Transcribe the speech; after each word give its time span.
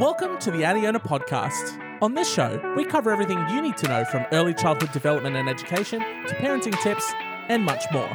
Welcome 0.00 0.38
to 0.38 0.50
the 0.50 0.62
Adiona 0.62 1.00
podcast. 1.00 1.80
On 2.02 2.14
this 2.14 2.28
show, 2.28 2.60
we 2.76 2.84
cover 2.84 3.12
everything 3.12 3.38
you 3.48 3.62
need 3.62 3.76
to 3.76 3.86
know 3.86 4.04
from 4.04 4.26
early 4.32 4.52
childhood 4.52 4.90
development 4.90 5.36
and 5.36 5.48
education 5.48 6.00
to 6.00 6.34
parenting 6.34 6.76
tips 6.82 7.12
and 7.48 7.64
much 7.64 7.84
more. 7.92 8.10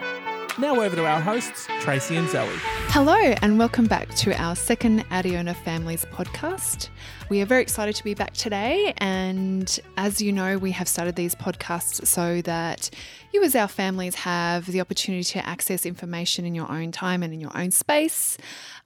Now 0.60 0.82
over 0.82 0.94
to 0.94 1.06
our 1.06 1.22
hosts, 1.22 1.70
Tracy 1.80 2.18
and 2.18 2.28
Zoe. 2.28 2.46
Hello, 2.90 3.16
and 3.16 3.58
welcome 3.58 3.86
back 3.86 4.14
to 4.16 4.36
our 4.36 4.58
second 4.58 5.08
Adiona 5.10 5.56
Families 5.56 6.04
podcast. 6.12 6.90
We 7.30 7.42
are 7.42 7.46
very 7.46 7.62
excited 7.62 7.96
to 7.96 8.04
be 8.04 8.14
back 8.14 8.34
today. 8.34 8.94
And 8.98 9.80
as 9.96 10.22
you 10.22 10.34
know, 10.34 10.58
we 10.58 10.72
have 10.72 10.90
started 10.90 11.16
these 11.16 11.34
podcasts 11.34 12.06
so 12.06 12.42
that 12.42 12.90
you, 13.32 13.42
as 13.42 13.56
our 13.56 13.70
families, 13.70 14.16
have 14.16 14.66
the 14.66 14.82
opportunity 14.82 15.24
to 15.24 15.48
access 15.48 15.86
information 15.86 16.44
in 16.44 16.54
your 16.54 16.70
own 16.70 16.92
time 16.92 17.24
and 17.24 17.34
in 17.34 17.40
your 17.40 17.58
own 17.58 17.72
space. 17.72 18.38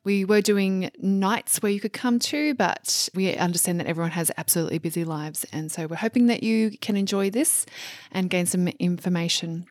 We 0.04 0.26
were 0.26 0.42
doing 0.42 0.92
nights 1.00 1.60
where 1.64 1.72
you 1.72 1.80
could 1.80 1.94
come 1.94 2.20
to, 2.20 2.54
but 2.54 3.10
we 3.16 3.36
understand 3.36 3.80
that 3.80 3.88
everyone 3.88 4.12
has 4.12 4.30
absolutely 4.38 4.78
busy 4.78 5.06
lives. 5.06 5.44
And 5.52 5.72
so 5.72 5.88
we're 5.88 5.96
hoping 5.96 6.28
that 6.28 6.44
you 6.44 6.78
can 6.82 6.96
enjoy 6.96 7.32
this 7.32 7.66
and 8.12 8.30
gain 8.30 8.46
some 8.46 8.68
information. 8.68 9.66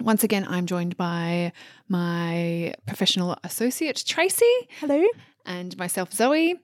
Once 0.00 0.22
again, 0.22 0.46
I'm 0.48 0.66
joined 0.66 0.96
by 0.96 1.52
my 1.88 2.74
professional 2.86 3.38
associate, 3.44 4.02
Tracy. 4.06 4.68
Hello. 4.80 5.04
And 5.44 5.76
myself, 5.76 6.12
Zoe. 6.12 6.60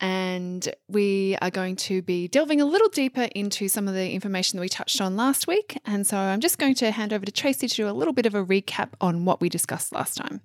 And 0.00 0.66
we 0.88 1.36
are 1.42 1.50
going 1.50 1.76
to 1.76 2.00
be 2.00 2.26
delving 2.26 2.60
a 2.60 2.64
little 2.64 2.88
deeper 2.88 3.28
into 3.34 3.68
some 3.68 3.86
of 3.86 3.92
the 3.92 4.10
information 4.12 4.56
that 4.56 4.62
we 4.62 4.68
touched 4.68 5.00
on 5.00 5.14
last 5.14 5.46
week. 5.46 5.78
And 5.84 6.06
so 6.06 6.16
I'm 6.16 6.40
just 6.40 6.58
going 6.58 6.74
to 6.76 6.90
hand 6.90 7.12
over 7.12 7.26
to 7.26 7.32
Tracy 7.32 7.68
to 7.68 7.74
do 7.74 7.88
a 7.88 7.92
little 7.92 8.14
bit 8.14 8.24
of 8.24 8.34
a 8.34 8.44
recap 8.44 8.90
on 9.00 9.26
what 9.26 9.42
we 9.42 9.50
discussed 9.50 9.92
last 9.92 10.16
time. 10.16 10.40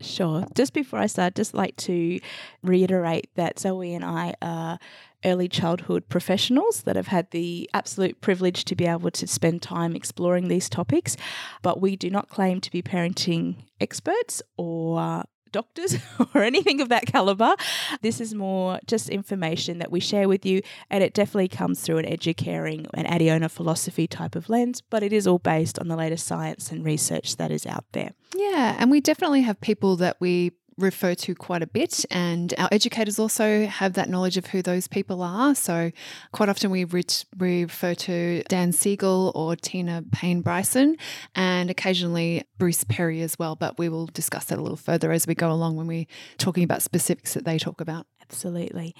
Sure. 0.00 0.46
Just 0.54 0.74
before 0.74 0.98
I 0.98 1.06
start, 1.06 1.34
just 1.34 1.54
like 1.54 1.74
to 1.78 2.20
reiterate 2.62 3.30
that 3.34 3.58
Zoe 3.58 3.94
and 3.94 4.04
I 4.04 4.34
are 4.42 4.78
early 5.24 5.48
childhood 5.48 6.08
professionals 6.08 6.82
that 6.82 6.96
have 6.96 7.08
had 7.08 7.30
the 7.30 7.68
absolute 7.74 8.20
privilege 8.20 8.64
to 8.64 8.76
be 8.76 8.86
able 8.86 9.10
to 9.10 9.26
spend 9.26 9.62
time 9.62 9.96
exploring 9.96 10.48
these 10.48 10.68
topics, 10.68 11.16
but 11.62 11.80
we 11.80 11.96
do 11.96 12.10
not 12.10 12.28
claim 12.28 12.60
to 12.60 12.70
be 12.70 12.82
parenting 12.82 13.56
experts 13.80 14.42
or 14.56 15.00
uh, 15.00 15.22
doctors 15.50 15.96
or 16.34 16.42
anything 16.42 16.80
of 16.80 16.88
that 16.88 17.06
caliber. 17.06 17.54
This 18.02 18.20
is 18.20 18.34
more 18.34 18.78
just 18.86 19.08
information 19.08 19.78
that 19.78 19.90
we 19.90 20.00
share 20.00 20.28
with 20.28 20.44
you, 20.46 20.62
and 20.90 21.02
it 21.02 21.14
definitely 21.14 21.48
comes 21.48 21.80
through 21.80 21.98
an 21.98 22.06
educaring 22.06 22.86
and 22.94 23.06
Adiona 23.06 23.50
philosophy 23.50 24.06
type 24.06 24.36
of 24.36 24.48
lens, 24.48 24.80
but 24.80 25.02
it 25.02 25.12
is 25.12 25.26
all 25.26 25.38
based 25.38 25.78
on 25.78 25.88
the 25.88 25.96
latest 25.96 26.26
science 26.26 26.70
and 26.70 26.84
research 26.84 27.36
that 27.36 27.50
is 27.50 27.66
out 27.66 27.84
there. 27.92 28.12
Yeah, 28.34 28.76
and 28.78 28.90
we 28.90 29.00
definitely 29.00 29.42
have 29.42 29.60
people 29.60 29.96
that 29.96 30.16
we 30.20 30.52
refer 30.78 31.14
to 31.14 31.34
quite 31.34 31.62
a 31.62 31.66
bit, 31.66 32.04
and 32.10 32.54
our 32.58 32.68
educators 32.72 33.18
also 33.18 33.66
have 33.66 33.94
that 33.94 34.08
knowledge 34.08 34.36
of 34.36 34.46
who 34.46 34.62
those 34.62 34.88
people 34.88 35.22
are. 35.22 35.54
So, 35.54 35.90
quite 36.32 36.48
often 36.48 36.70
we, 36.70 36.84
re- 36.84 37.04
refer 37.36 37.94
to 37.94 38.42
Dan 38.48 38.72
Siegel 38.72 39.32
or 39.34 39.56
Tina 39.56 40.04
Payne 40.12 40.42
Bryson, 40.42 40.96
and 41.34 41.70
occasionally 41.70 42.44
Bruce 42.58 42.84
Perry 42.84 43.20
as 43.22 43.38
well. 43.38 43.56
But 43.56 43.78
we 43.78 43.88
will 43.88 44.06
discuss 44.06 44.46
that 44.46 44.58
a 44.58 44.62
little 44.62 44.76
further 44.76 45.12
as 45.12 45.26
we 45.26 45.34
go 45.34 45.50
along 45.50 45.76
when 45.76 45.86
we're 45.86 46.06
talking 46.38 46.64
about 46.64 46.82
specifics 46.82 47.34
that 47.34 47.44
they 47.44 47.58
talk 47.58 47.80
about. 47.80 48.06
Absolutely. 48.22 48.94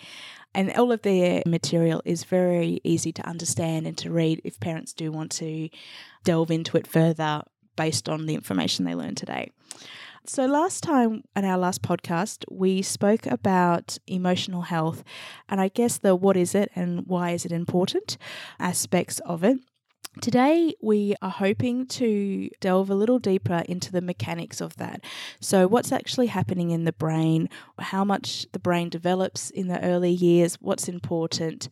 And 0.54 0.72
all 0.72 0.92
of 0.92 1.02
their 1.02 1.42
material 1.46 2.02
is 2.04 2.24
very 2.24 2.80
easy 2.82 3.12
to 3.12 3.28
understand 3.28 3.86
and 3.86 3.96
to 3.98 4.10
read 4.10 4.40
if 4.44 4.58
parents 4.58 4.92
do 4.92 5.12
want 5.12 5.30
to 5.32 5.68
delve 6.24 6.50
into 6.50 6.76
it 6.76 6.86
further 6.86 7.42
based 7.76 8.08
on 8.08 8.26
the 8.26 8.34
information 8.34 8.84
they 8.84 8.94
learn 8.94 9.14
today. 9.14 9.52
So, 10.28 10.44
last 10.44 10.82
time 10.82 11.22
in 11.34 11.46
our 11.46 11.56
last 11.56 11.80
podcast, 11.80 12.44
we 12.50 12.82
spoke 12.82 13.24
about 13.24 13.96
emotional 14.06 14.60
health 14.60 15.02
and 15.48 15.58
I 15.58 15.68
guess 15.68 15.96
the 15.96 16.14
what 16.14 16.36
is 16.36 16.54
it 16.54 16.70
and 16.74 17.06
why 17.06 17.30
is 17.30 17.46
it 17.46 17.50
important 17.50 18.18
aspects 18.58 19.20
of 19.20 19.42
it. 19.42 19.56
Today, 20.20 20.74
we 20.80 21.14
are 21.22 21.30
hoping 21.30 21.86
to 21.86 22.50
delve 22.60 22.90
a 22.90 22.94
little 22.94 23.20
deeper 23.20 23.62
into 23.68 23.92
the 23.92 24.00
mechanics 24.00 24.60
of 24.60 24.76
that. 24.76 25.04
So, 25.40 25.68
what's 25.68 25.92
actually 25.92 26.26
happening 26.26 26.70
in 26.70 26.84
the 26.84 26.92
brain, 26.92 27.48
how 27.78 28.04
much 28.04 28.46
the 28.52 28.58
brain 28.58 28.88
develops 28.88 29.50
in 29.50 29.68
the 29.68 29.82
early 29.84 30.10
years, 30.10 30.56
what's 30.60 30.88
important. 30.88 31.68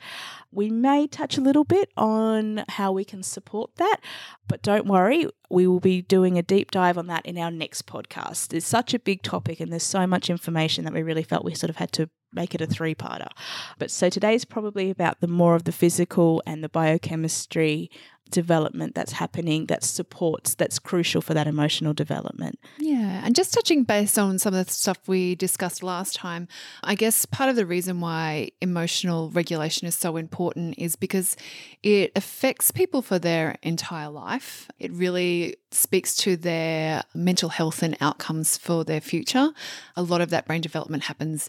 We 0.53 0.71
may 0.71 1.07
touch 1.07 1.37
a 1.37 1.41
little 1.41 1.65
bit 1.65 1.91
on 1.97 2.65
how 2.69 2.93
we 2.93 3.05
can 3.05 3.23
support 3.23 3.75
that, 3.77 3.99
but 4.47 4.63
don't 4.63 4.87
worry, 4.87 5.29
we 5.51 5.67
will 5.67 5.81
be 5.81 6.03
doing 6.03 6.39
a 6.39 6.43
deep 6.43 6.71
dive 6.71 6.97
on 6.97 7.09
that 7.09 7.27
in 7.27 7.39
our 7.39 7.51
next 7.51 7.87
podcast. 7.87 8.55
It's 8.55 8.67
such 8.67 8.95
a 8.95 8.99
big 8.99 9.23
topic 9.23 9.61
and 9.61 9.73
there's 9.73 9.83
so 9.83 10.07
much 10.07 10.31
information 10.31 10.85
that 10.85 10.93
we 10.93 11.03
really 11.03 11.23
felt 11.23 11.45
we 11.45 11.55
sort 11.55 11.71
of 11.71 11.77
had 11.77 11.93
to 11.93 12.09
make 12.37 12.55
it 12.55 12.61
a 12.61 12.67
three 12.67 12.95
parter. 12.95 13.31
But 13.79 13.91
so 13.91 14.09
today's 14.09 14.45
probably 14.45 14.91
about 14.91 15.21
the 15.21 15.27
more 15.27 15.57
of 15.57 15.65
the 15.65 15.73
physical 15.73 16.43
and 16.47 16.63
the 16.63 16.69
biochemistry 16.69 17.91
development 18.31 18.95
that's 18.95 19.13
happening 19.13 19.67
that 19.67 19.85
supports 19.85 20.55
that's 20.55 20.79
crucial 20.79 21.21
for 21.21 21.35
that 21.35 21.47
emotional 21.47 21.93
development. 21.93 22.59
Yeah, 22.79 23.23
and 23.25 23.35
just 23.35 23.53
touching 23.53 23.85
base 23.85 24.19
on 24.19 24.39
some 24.39 24.55
of 24.55 24.67
the 24.67 24.73
stuff 24.73 24.99
we 25.07 25.35
discussed 25.35 25.83
last 25.83 26.15
time, 26.15 26.49
I 26.83 26.95
guess 26.95 27.25
part 27.25 27.51
of 27.51 27.57
the 27.57 27.67
reason 27.67 28.01
why 28.01 28.51
emotional 28.61 29.31
regulation 29.31 29.87
is 29.87 29.95
so 29.95 30.17
important 30.17 30.75
is 30.79 30.97
because 30.97 31.37
it 31.83 32.13
affects 32.17 32.71
people 32.71 33.03
for 33.03 33.19
their 33.19 33.57
entire 33.63 34.09
life. 34.09 34.69
It 34.79 34.93
really 34.93 35.57
speaks 35.71 36.17
to 36.17 36.37
their 36.37 37.03
mental 37.15 37.51
health 37.51 37.83
and 37.83 37.97
outcomes 38.01 38.57
for 38.57 38.85
their 38.85 39.01
future. 39.01 39.51
A 39.97 40.03
lot 40.03 40.21
of 40.21 40.31
that 40.31 40.47
brain 40.47 40.61
development 40.61 41.05
happens 41.05 41.49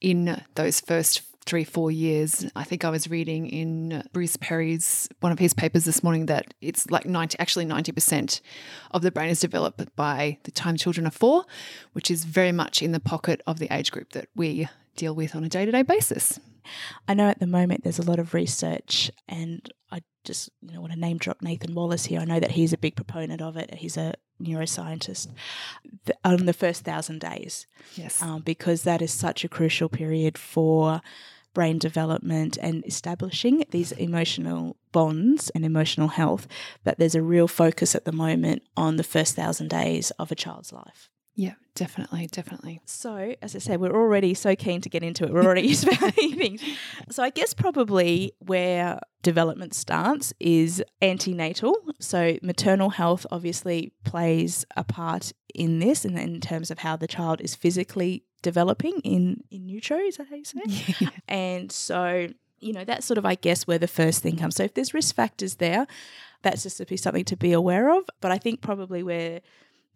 in 0.00 0.42
those 0.54 0.80
first 0.80 1.22
three, 1.46 1.64
four 1.64 1.90
years. 1.90 2.44
I 2.56 2.64
think 2.64 2.84
I 2.84 2.90
was 2.90 3.08
reading 3.08 3.48
in 3.48 4.02
Bruce 4.12 4.36
Perry's 4.36 5.08
one 5.20 5.30
of 5.30 5.38
his 5.38 5.54
papers 5.54 5.84
this 5.84 6.02
morning 6.02 6.26
that 6.26 6.52
it's 6.60 6.90
like 6.90 7.06
90, 7.06 7.38
actually 7.38 7.66
90% 7.66 8.40
of 8.90 9.02
the 9.02 9.12
brain 9.12 9.30
is 9.30 9.40
developed 9.40 9.94
by 9.94 10.38
the 10.42 10.50
time 10.50 10.76
children 10.76 11.06
are 11.06 11.12
four, 11.12 11.44
which 11.92 12.10
is 12.10 12.24
very 12.24 12.52
much 12.52 12.82
in 12.82 12.90
the 12.90 13.00
pocket 13.00 13.40
of 13.46 13.60
the 13.60 13.72
age 13.72 13.92
group 13.92 14.12
that 14.12 14.28
we 14.34 14.68
deal 14.96 15.14
with 15.14 15.36
on 15.36 15.44
a 15.44 15.48
day 15.48 15.64
to 15.64 15.70
day 15.70 15.82
basis. 15.82 16.40
I 17.06 17.14
know 17.14 17.28
at 17.28 17.38
the 17.38 17.46
moment 17.46 17.84
there's 17.84 18.00
a 18.00 18.10
lot 18.10 18.18
of 18.18 18.34
research, 18.34 19.10
and 19.28 19.68
I 19.92 20.02
just 20.26 20.50
you 20.60 20.74
know 20.74 20.80
want 20.80 20.92
to 20.92 20.98
name 20.98 21.18
drop 21.18 21.40
Nathan 21.40 21.74
Wallace 21.74 22.06
here. 22.06 22.20
I 22.20 22.24
know 22.24 22.40
that 22.40 22.52
he's 22.52 22.72
a 22.72 22.78
big 22.78 22.96
proponent 22.96 23.40
of 23.40 23.56
it. 23.56 23.74
He's 23.74 23.96
a 23.96 24.14
neuroscientist 24.42 25.28
on 26.24 26.44
the 26.44 26.52
first 26.52 26.84
thousand 26.84 27.20
days, 27.20 27.66
yes, 27.94 28.22
um, 28.22 28.42
because 28.42 28.82
that 28.82 29.00
is 29.00 29.12
such 29.12 29.44
a 29.44 29.48
crucial 29.48 29.88
period 29.88 30.36
for 30.36 31.00
brain 31.54 31.78
development 31.78 32.58
and 32.60 32.84
establishing 32.84 33.64
these 33.70 33.90
emotional 33.92 34.76
bonds 34.92 35.48
and 35.50 35.64
emotional 35.64 36.08
health. 36.08 36.46
But 36.84 36.98
there's 36.98 37.14
a 37.14 37.22
real 37.22 37.48
focus 37.48 37.94
at 37.94 38.04
the 38.04 38.12
moment 38.12 38.62
on 38.76 38.96
the 38.96 39.02
first 39.02 39.34
thousand 39.34 39.68
days 39.70 40.10
of 40.18 40.30
a 40.30 40.34
child's 40.34 40.70
life. 40.70 41.08
Yeah, 41.36 41.52
definitely, 41.74 42.28
definitely. 42.28 42.80
So, 42.86 43.34
as 43.42 43.54
I 43.54 43.58
said, 43.58 43.78
we're 43.78 43.94
already 43.94 44.32
so 44.32 44.56
keen 44.56 44.80
to 44.80 44.88
get 44.88 45.02
into 45.02 45.24
it. 45.24 45.32
We're 45.32 45.44
already 45.44 45.72
spouting 45.74 46.34
things. 46.36 46.62
So, 47.10 47.22
I 47.22 47.30
guess 47.30 47.52
probably 47.52 48.32
where 48.38 48.98
development 49.22 49.74
starts 49.74 50.32
is 50.40 50.82
antenatal. 51.02 51.76
So, 52.00 52.38
maternal 52.42 52.90
health 52.90 53.26
obviously 53.30 53.92
plays 54.04 54.64
a 54.76 54.82
part 54.82 55.32
in 55.54 55.78
this, 55.78 56.06
and 56.06 56.18
in 56.18 56.40
terms 56.40 56.70
of 56.70 56.78
how 56.78 56.96
the 56.96 57.06
child 57.06 57.42
is 57.42 57.54
physically 57.54 58.24
developing 58.40 59.00
in 59.04 59.42
in 59.50 59.68
utero. 59.68 59.98
Is 59.98 60.16
that 60.16 60.28
how 60.28 60.36
you 60.36 60.44
say 60.44 60.60
it? 60.64 61.00
Yeah. 61.00 61.08
And 61.28 61.70
so 61.70 62.28
you 62.60 62.72
know 62.72 62.84
that's 62.84 63.04
sort 63.04 63.18
of 63.18 63.26
I 63.26 63.34
guess 63.34 63.66
where 63.66 63.78
the 63.78 63.88
first 63.88 64.22
thing 64.22 64.36
comes. 64.36 64.56
So 64.56 64.62
if 64.64 64.74
there's 64.74 64.94
risk 64.94 65.14
factors 65.14 65.56
there, 65.56 65.86
that's 66.42 66.62
just 66.62 66.78
to 66.78 66.86
be 66.86 66.96
something 66.96 67.24
to 67.24 67.36
be 67.36 67.52
aware 67.52 67.94
of. 67.96 68.04
But 68.20 68.30
I 68.30 68.38
think 68.38 68.60
probably 68.62 69.02
where 69.02 69.40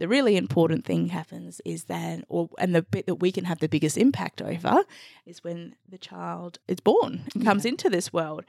the 0.00 0.09
really 0.09 0.37
important 0.37 0.84
thing 0.84 1.06
happens 1.06 1.61
is 1.65 1.84
then 1.84 2.25
or 2.28 2.50
and 2.59 2.75
the 2.75 2.83
bit 2.83 3.06
that 3.06 3.16
we 3.16 3.31
can 3.31 3.44
have 3.44 3.61
the 3.61 3.69
biggest 3.69 3.97
impact 3.97 4.43
over 4.43 4.83
is 5.25 5.44
when 5.44 5.77
the 5.88 5.99
child 5.99 6.59
is 6.66 6.81
born 6.81 7.22
and 7.34 7.45
comes 7.45 7.65
yeah. 7.65 7.71
into 7.71 7.89
this 7.89 8.13
world 8.13 8.45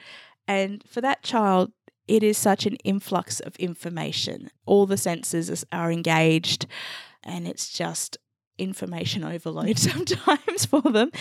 and 0.48 0.84
for 0.88 1.02
that 1.02 1.22
child 1.22 1.72
it 2.08 2.24
is 2.24 2.38
such 2.38 2.66
an 2.66 2.76
influx 2.78 3.40
of 3.42 3.56
information 3.58 4.50
all 4.66 4.88
the 4.88 4.98
senses 4.98 5.64
are 5.72 5.92
engaged 5.92 6.66
and 7.24 7.48
it's 7.48 7.70
just 7.70 8.18
information 8.62 9.24
overload 9.24 9.78
sometimes 9.78 10.66
for 10.66 10.82
them. 10.82 11.12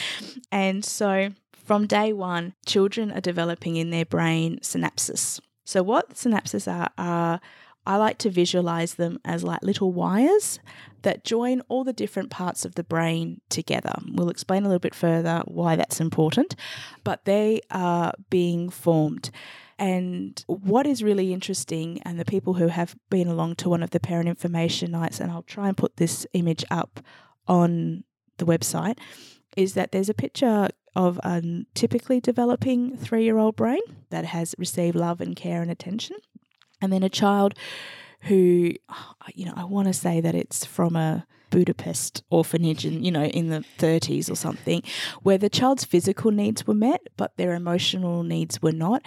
And 0.52 0.84
so 0.84 1.30
from 1.64 1.86
day 1.86 2.12
one, 2.12 2.54
children 2.66 3.10
are 3.10 3.20
developing 3.20 3.76
in 3.76 3.90
their 3.90 4.04
brain 4.04 4.58
synapses. 4.60 5.40
So, 5.64 5.82
what 5.82 6.14
synapses 6.14 6.70
are, 6.70 6.90
are 6.98 7.40
I 7.86 7.96
like 7.96 8.18
to 8.18 8.30
visualize 8.30 8.94
them 8.94 9.18
as 9.24 9.42
like 9.42 9.62
little 9.62 9.92
wires 9.92 10.60
that 11.02 11.24
join 11.24 11.62
all 11.68 11.82
the 11.82 11.92
different 11.92 12.30
parts 12.30 12.64
of 12.64 12.74
the 12.74 12.84
brain 12.84 13.40
together. 13.48 13.94
We'll 14.12 14.28
explain 14.28 14.64
a 14.64 14.68
little 14.68 14.80
bit 14.80 14.94
further 14.94 15.42
why 15.46 15.76
that's 15.76 16.00
important, 16.00 16.56
but 17.04 17.24
they 17.24 17.60
are 17.70 18.12
being 18.28 18.68
formed. 18.68 19.30
And 19.78 20.44
what 20.46 20.86
is 20.86 21.02
really 21.02 21.32
interesting, 21.32 22.02
and 22.02 22.20
the 22.20 22.24
people 22.26 22.54
who 22.54 22.68
have 22.68 22.94
been 23.08 23.28
along 23.28 23.56
to 23.56 23.70
one 23.70 23.82
of 23.82 23.90
the 23.90 24.00
parent 24.00 24.28
information 24.28 24.90
nights, 24.90 25.20
and 25.20 25.32
I'll 25.32 25.42
try 25.42 25.68
and 25.68 25.76
put 25.76 25.96
this 25.96 26.26
image 26.34 26.66
up 26.70 27.00
on 27.48 28.04
the 28.36 28.44
website 28.44 28.98
is 29.56 29.74
that 29.74 29.90
there's 29.90 30.08
a 30.08 30.14
picture 30.14 30.68
of 30.94 31.18
a 31.22 31.64
typically 31.74 32.20
developing 32.20 32.96
three 32.96 33.24
year 33.24 33.38
old 33.38 33.56
brain 33.56 33.80
that 34.10 34.24
has 34.24 34.54
received 34.58 34.96
love 34.96 35.20
and 35.20 35.36
care 35.36 35.62
and 35.62 35.70
attention. 35.70 36.16
And 36.80 36.92
then 36.92 37.02
a 37.02 37.08
child 37.08 37.54
who, 38.22 38.72
you 39.34 39.46
know, 39.46 39.54
I 39.56 39.64
want 39.64 39.88
to 39.88 39.94
say 39.94 40.20
that 40.20 40.34
it's 40.34 40.64
from 40.64 40.96
a 40.96 41.26
Budapest 41.50 42.22
orphanage 42.30 42.86
in, 42.86 43.02
you 43.02 43.10
know, 43.10 43.24
in 43.24 43.48
the 43.48 43.64
30s 43.78 44.30
or 44.30 44.36
something, 44.36 44.82
where 45.22 45.38
the 45.38 45.50
child's 45.50 45.84
physical 45.84 46.30
needs 46.30 46.66
were 46.66 46.74
met, 46.74 47.00
but 47.16 47.36
their 47.36 47.54
emotional 47.54 48.22
needs 48.22 48.62
were 48.62 48.72
not. 48.72 49.04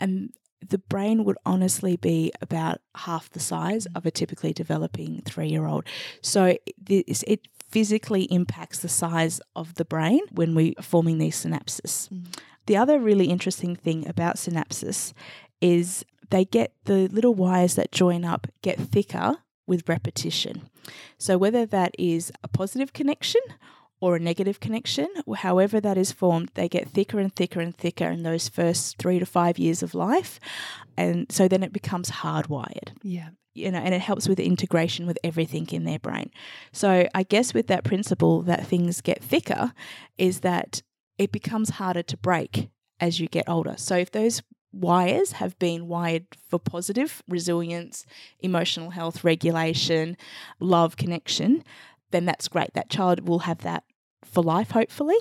And 0.00 0.32
the 0.66 0.78
brain 0.78 1.24
would 1.24 1.36
honestly 1.44 1.96
be 1.96 2.32
about 2.40 2.80
half 2.94 3.28
the 3.30 3.40
size 3.40 3.86
of 3.94 4.06
a 4.06 4.10
typically 4.10 4.52
developing 4.52 5.22
three 5.24 5.48
year 5.48 5.66
old. 5.66 5.84
So 6.22 6.56
this, 6.78 7.24
it 7.26 7.46
physically 7.68 8.24
impacts 8.24 8.78
the 8.78 8.88
size 8.88 9.40
of 9.56 9.74
the 9.74 9.84
brain 9.84 10.20
when 10.30 10.54
we 10.54 10.74
are 10.78 10.82
forming 10.82 11.18
these 11.18 11.44
synapses. 11.44 12.08
Mm. 12.10 12.26
The 12.66 12.76
other 12.76 13.00
really 13.00 13.26
interesting 13.26 13.74
thing 13.74 14.06
about 14.06 14.36
synapses 14.36 15.12
is 15.60 16.04
they 16.32 16.44
get 16.46 16.72
the 16.84 17.08
little 17.08 17.34
wires 17.34 17.74
that 17.74 17.92
join 17.92 18.24
up 18.24 18.46
get 18.62 18.78
thicker 18.80 19.36
with 19.66 19.88
repetition. 19.88 20.62
So 21.18 21.38
whether 21.38 21.66
that 21.66 21.94
is 21.98 22.32
a 22.42 22.48
positive 22.48 22.92
connection 22.92 23.40
or 24.00 24.16
a 24.16 24.20
negative 24.20 24.58
connection, 24.58 25.08
however 25.36 25.78
that 25.80 25.96
is 25.96 26.10
formed, 26.10 26.50
they 26.54 26.68
get 26.68 26.88
thicker 26.88 27.20
and 27.20 27.34
thicker 27.36 27.60
and 27.60 27.76
thicker 27.76 28.06
in 28.06 28.22
those 28.22 28.48
first 28.48 28.98
three 28.98 29.18
to 29.18 29.26
five 29.26 29.58
years 29.58 29.82
of 29.82 29.94
life. 29.94 30.40
And 30.96 31.30
so 31.30 31.46
then 31.48 31.62
it 31.62 31.72
becomes 31.72 32.10
hardwired. 32.10 32.92
Yeah. 33.02 33.28
You 33.54 33.70
know, 33.70 33.78
and 33.78 33.94
it 33.94 34.00
helps 34.00 34.26
with 34.26 34.40
integration 34.40 35.06
with 35.06 35.18
everything 35.22 35.68
in 35.70 35.84
their 35.84 35.98
brain. 35.98 36.30
So 36.72 37.06
I 37.14 37.22
guess 37.22 37.52
with 37.52 37.66
that 37.66 37.84
principle 37.84 38.40
that 38.42 38.66
things 38.66 39.02
get 39.02 39.22
thicker 39.22 39.74
is 40.16 40.40
that 40.40 40.82
it 41.18 41.30
becomes 41.30 41.70
harder 41.70 42.02
to 42.02 42.16
break 42.16 42.70
as 42.98 43.20
you 43.20 43.28
get 43.28 43.48
older. 43.48 43.74
So 43.76 43.96
if 43.96 44.10
those 44.10 44.42
wires 44.72 45.32
have 45.32 45.58
been 45.58 45.88
wired 45.88 46.26
for 46.48 46.58
positive 46.58 47.22
resilience, 47.28 48.06
emotional 48.40 48.90
health, 48.90 49.24
regulation, 49.24 50.16
love, 50.60 50.96
connection, 50.96 51.62
then 52.10 52.24
that's 52.24 52.48
great. 52.48 52.72
That 52.74 52.90
child 52.90 53.26
will 53.28 53.40
have 53.40 53.58
that 53.58 53.84
for 54.24 54.42
life, 54.42 54.70
hopefully. 54.70 55.16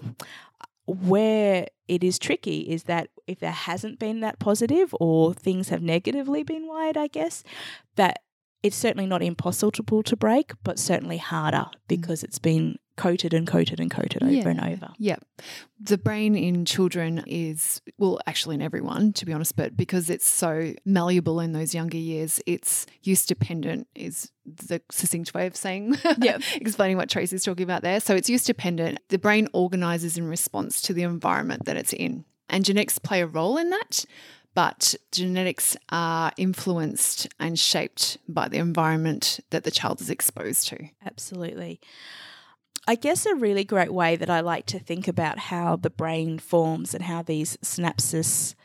Where 0.85 1.67
it 1.87 2.03
is 2.03 2.19
tricky 2.19 2.61
is 2.61 2.83
that 2.83 3.09
if 3.27 3.39
there 3.39 3.51
hasn't 3.51 3.99
been 3.99 4.19
that 4.21 4.39
positive 4.39 4.93
or 4.99 5.33
things 5.33 5.69
have 5.69 5.81
negatively 5.81 6.43
been 6.43 6.67
wired, 6.67 6.97
I 6.97 7.07
guess, 7.07 7.43
that 7.95 8.21
it's 8.63 8.75
certainly 8.75 9.07
not 9.07 9.23
impossible 9.23 10.03
to 10.03 10.15
break, 10.15 10.53
but 10.63 10.79
certainly 10.79 11.17
harder 11.17 11.57
mm. 11.57 11.73
because 11.87 12.23
it's 12.23 12.39
been 12.39 12.77
coated 13.01 13.33
and 13.33 13.47
coated 13.47 13.79
and 13.79 13.89
coated 13.89 14.21
over 14.21 14.31
yeah. 14.31 14.47
and 14.47 14.61
over. 14.61 14.93
Yep. 14.99 15.25
The 15.79 15.97
brain 15.97 16.35
in 16.35 16.65
children 16.65 17.23
is, 17.25 17.81
well, 17.97 18.19
actually 18.27 18.53
in 18.53 18.61
everyone, 18.61 19.11
to 19.13 19.25
be 19.25 19.33
honest, 19.33 19.55
but 19.55 19.75
because 19.75 20.11
it's 20.11 20.27
so 20.27 20.75
malleable 20.85 21.39
in 21.39 21.51
those 21.51 21.73
younger 21.73 21.97
years, 21.97 22.39
it's 22.45 22.85
use 23.01 23.25
dependent, 23.25 23.87
is 23.95 24.31
the 24.45 24.83
succinct 24.91 25.33
way 25.33 25.47
of 25.47 25.55
saying, 25.55 25.95
yeah, 26.19 26.37
explaining 26.53 26.97
what 26.97 27.09
Tracy's 27.09 27.43
talking 27.43 27.63
about 27.63 27.81
there. 27.81 27.99
So 27.99 28.13
it's 28.13 28.29
use 28.29 28.43
dependent. 28.43 28.99
The 29.09 29.17
brain 29.17 29.47
organizes 29.51 30.15
in 30.15 30.27
response 30.27 30.83
to 30.83 30.93
the 30.93 31.01
environment 31.01 31.65
that 31.65 31.77
it's 31.77 31.93
in. 31.93 32.23
And 32.49 32.63
genetics 32.63 32.99
play 32.99 33.21
a 33.21 33.27
role 33.27 33.57
in 33.57 33.71
that 33.71 34.05
but 34.53 34.95
genetics 35.13 35.77
are 35.89 36.33
influenced 36.35 37.29
and 37.39 37.57
shaped 37.57 38.17
by 38.27 38.49
the 38.49 38.57
environment 38.57 39.39
that 39.49 39.63
the 39.63 39.71
child 39.71 40.01
is 40.01 40.09
exposed 40.09 40.67
to. 40.67 40.89
Absolutely. 41.05 41.79
I 42.87 42.95
guess 42.95 43.25
a 43.25 43.35
really 43.35 43.63
great 43.63 43.93
way 43.93 44.15
that 44.15 44.29
I 44.29 44.39
like 44.39 44.65
to 44.67 44.79
think 44.79 45.07
about 45.07 45.37
how 45.37 45.75
the 45.75 45.91
brain 45.91 46.39
forms 46.39 46.95
and 46.95 47.03
how 47.03 47.21
these 47.21 47.57
synapses 47.57 48.55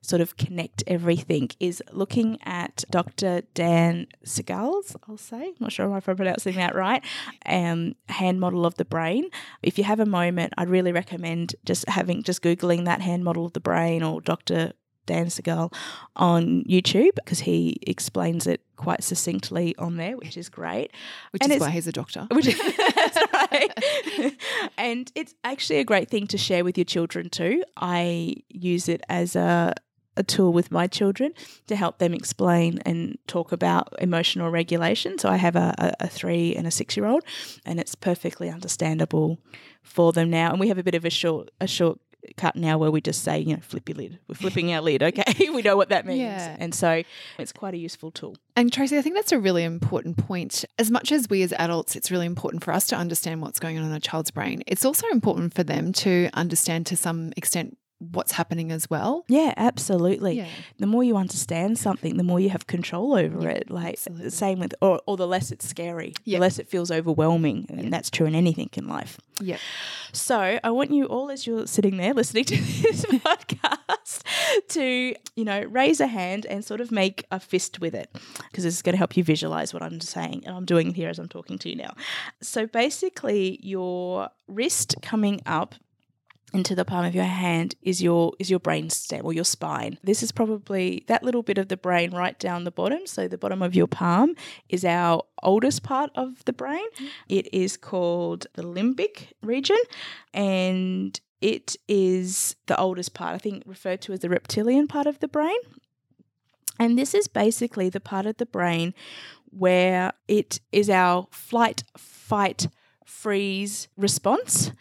sort 0.00 0.20
of 0.20 0.36
connect 0.36 0.84
everything 0.86 1.48
is 1.58 1.82
looking 1.90 2.38
at 2.42 2.84
Dr. 2.90 3.42
Dan 3.54 4.06
Siegel's, 4.22 4.94
I'll 5.08 5.16
say, 5.16 5.48
I'm 5.48 5.54
not 5.58 5.72
sure 5.72 5.96
if 5.96 6.08
I'm 6.08 6.16
pronouncing 6.16 6.56
that 6.56 6.74
right, 6.74 7.02
um, 7.46 7.94
hand 8.08 8.38
model 8.38 8.66
of 8.66 8.74
the 8.74 8.84
brain. 8.84 9.28
If 9.62 9.78
you 9.78 9.84
have 9.84 10.00
a 10.00 10.06
moment, 10.06 10.52
I'd 10.58 10.68
really 10.68 10.92
recommend 10.92 11.56
just 11.64 11.88
having, 11.88 12.22
just 12.22 12.42
Googling 12.42 12.84
that 12.84 13.00
hand 13.00 13.24
model 13.24 13.46
of 13.46 13.54
the 13.54 13.60
brain 13.60 14.02
or 14.02 14.20
Dr. 14.20 14.72
Dan 15.06 15.30
Siegel 15.30 15.72
on 16.16 16.64
YouTube 16.64 17.14
because 17.16 17.40
he 17.40 17.78
explains 17.82 18.46
it 18.46 18.60
quite 18.76 19.02
succinctly 19.02 19.74
on 19.78 19.96
there, 19.96 20.16
which 20.16 20.36
is 20.36 20.48
great. 20.48 20.90
Which 21.30 21.42
and 21.42 21.52
is 21.52 21.60
why 21.60 21.70
he's 21.70 21.86
a 21.86 21.92
doctor. 21.92 22.26
Which 22.30 22.48
is, 22.48 22.58
that's 22.58 23.18
right. 23.32 24.36
and 24.76 25.10
it's 25.14 25.34
actually 25.44 25.78
a 25.78 25.84
great 25.84 26.08
thing 26.08 26.26
to 26.28 26.38
share 26.38 26.64
with 26.64 26.76
your 26.78 26.84
children 26.84 27.30
too. 27.30 27.64
I 27.76 28.36
use 28.48 28.88
it 28.88 29.02
as 29.08 29.36
a 29.36 29.74
a 30.16 30.22
tool 30.22 30.52
with 30.52 30.70
my 30.70 30.86
children 30.86 31.32
to 31.66 31.76
help 31.76 31.98
them 31.98 32.14
explain 32.14 32.78
and 32.84 33.18
talk 33.26 33.52
about 33.52 33.92
emotional 33.98 34.50
regulation. 34.50 35.18
So 35.18 35.28
I 35.28 35.36
have 35.36 35.56
a, 35.56 35.74
a, 35.78 36.04
a 36.04 36.08
three 36.08 36.54
and 36.54 36.66
a 36.66 36.70
six 36.70 36.96
year 36.96 37.06
old, 37.06 37.24
and 37.64 37.80
it's 37.80 37.94
perfectly 37.94 38.50
understandable 38.50 39.38
for 39.82 40.12
them 40.12 40.30
now. 40.30 40.50
And 40.50 40.60
we 40.60 40.68
have 40.68 40.78
a 40.78 40.82
bit 40.82 40.94
of 40.94 41.04
a 41.04 41.10
short 41.10 41.50
a 41.60 41.66
short 41.66 41.98
cut 42.36 42.56
now 42.56 42.78
where 42.78 42.90
we 42.90 43.00
just 43.00 43.22
say, 43.22 43.38
you 43.38 43.54
know, 43.54 43.60
flip 43.62 43.88
your 43.88 43.96
lid. 43.96 44.18
We're 44.28 44.34
flipping 44.34 44.72
our 44.72 44.80
lid, 44.80 45.02
okay? 45.02 45.48
we 45.54 45.62
know 45.62 45.76
what 45.76 45.88
that 45.90 46.06
means. 46.06 46.20
Yeah. 46.20 46.56
And 46.58 46.74
so 46.74 47.02
it's 47.38 47.52
quite 47.52 47.74
a 47.74 47.78
useful 47.78 48.10
tool. 48.10 48.36
And 48.56 48.72
Tracy, 48.72 48.98
I 48.98 49.02
think 49.02 49.14
that's 49.14 49.32
a 49.32 49.38
really 49.38 49.64
important 49.64 50.16
point. 50.16 50.64
As 50.78 50.90
much 50.90 51.12
as 51.12 51.28
we 51.28 51.42
as 51.42 51.52
adults, 51.54 51.96
it's 51.96 52.10
really 52.10 52.26
important 52.26 52.62
for 52.64 52.72
us 52.72 52.86
to 52.88 52.96
understand 52.96 53.42
what's 53.42 53.58
going 53.58 53.78
on 53.78 53.84
in 53.84 53.92
a 53.92 54.00
child's 54.00 54.30
brain, 54.30 54.62
it's 54.66 54.84
also 54.84 55.06
important 55.08 55.54
for 55.54 55.64
them 55.64 55.92
to 55.92 56.30
understand 56.34 56.86
to 56.86 56.96
some 56.96 57.32
extent 57.36 57.76
what's 58.12 58.32
happening 58.32 58.70
as 58.72 58.88
well. 58.88 59.24
Yeah, 59.28 59.54
absolutely. 59.56 60.38
Yeah. 60.38 60.48
The 60.78 60.86
more 60.86 61.04
you 61.04 61.16
understand 61.16 61.78
something, 61.78 62.16
the 62.16 62.22
more 62.22 62.40
you 62.40 62.50
have 62.50 62.66
control 62.66 63.14
over 63.14 63.42
yeah, 63.42 63.48
it. 63.50 63.70
Like 63.70 63.94
absolutely. 63.94 64.30
same 64.30 64.58
with 64.58 64.74
or, 64.80 65.00
or 65.06 65.16
the 65.16 65.26
less 65.26 65.50
it's 65.50 65.68
scary. 65.68 66.14
Yeah. 66.24 66.38
The 66.38 66.42
less 66.42 66.58
it 66.58 66.68
feels 66.68 66.90
overwhelming. 66.90 67.66
And 67.68 67.92
that's 67.92 68.10
true 68.10 68.26
in 68.26 68.34
anything 68.34 68.70
in 68.74 68.88
life. 68.88 69.18
Yeah. 69.40 69.58
So 70.12 70.58
I 70.62 70.70
want 70.70 70.92
you 70.92 71.06
all 71.06 71.30
as 71.30 71.46
you're 71.46 71.66
sitting 71.66 71.96
there 71.96 72.14
listening 72.14 72.44
to 72.44 72.56
this 72.82 73.04
podcast 73.04 74.22
to, 74.68 75.14
you 75.36 75.44
know, 75.44 75.62
raise 75.62 76.00
a 76.00 76.06
hand 76.06 76.46
and 76.46 76.64
sort 76.64 76.80
of 76.80 76.92
make 76.92 77.24
a 77.30 77.40
fist 77.40 77.80
with 77.80 77.94
it. 77.94 78.10
Because 78.50 78.64
this 78.64 78.74
is 78.74 78.82
going 78.82 78.94
to 78.94 78.98
help 78.98 79.16
you 79.16 79.24
visualize 79.24 79.74
what 79.74 79.82
I'm 79.82 80.00
saying. 80.00 80.44
And 80.46 80.56
I'm 80.56 80.64
doing 80.64 80.94
here 80.94 81.08
as 81.08 81.18
I'm 81.18 81.28
talking 81.28 81.58
to 81.58 81.68
you 81.68 81.76
now. 81.76 81.94
So 82.40 82.66
basically 82.66 83.58
your 83.62 84.28
wrist 84.46 84.96
coming 85.02 85.40
up 85.46 85.74
into 86.54 86.76
the 86.76 86.84
palm 86.84 87.04
of 87.04 87.14
your 87.14 87.24
hand 87.24 87.74
is 87.82 88.00
your 88.00 88.32
is 88.38 88.48
your 88.48 88.60
brain 88.60 88.88
stem 88.88 89.22
or 89.24 89.32
your 89.32 89.44
spine. 89.44 89.98
This 90.04 90.22
is 90.22 90.30
probably 90.30 91.04
that 91.08 91.24
little 91.24 91.42
bit 91.42 91.58
of 91.58 91.68
the 91.68 91.76
brain 91.76 92.12
right 92.12 92.38
down 92.38 92.62
the 92.62 92.70
bottom. 92.70 93.06
So 93.06 93.26
the 93.26 93.36
bottom 93.36 93.60
of 93.60 93.74
your 93.74 93.88
palm 93.88 94.36
is 94.68 94.84
our 94.84 95.24
oldest 95.42 95.82
part 95.82 96.10
of 96.14 96.44
the 96.44 96.52
brain. 96.52 96.88
Mm-hmm. 96.94 97.06
It 97.28 97.52
is 97.52 97.76
called 97.76 98.46
the 98.54 98.62
limbic 98.62 99.32
region 99.42 99.80
and 100.32 101.20
it 101.40 101.76
is 101.88 102.56
the 102.66 102.78
oldest 102.80 103.12
part, 103.12 103.34
I 103.34 103.38
think 103.38 103.64
referred 103.66 104.00
to 104.02 104.12
as 104.12 104.20
the 104.20 104.30
reptilian 104.30 104.86
part 104.86 105.06
of 105.06 105.18
the 105.18 105.28
brain. 105.28 105.58
And 106.78 106.96
this 106.96 107.14
is 107.14 107.28
basically 107.28 107.88
the 107.90 108.00
part 108.00 108.26
of 108.26 108.36
the 108.36 108.46
brain 108.46 108.94
where 109.50 110.12
it 110.28 110.60
is 110.72 110.88
our 110.88 111.26
flight, 111.30 111.82
fight, 111.96 112.68
freeze 113.04 113.88
response 113.96 114.72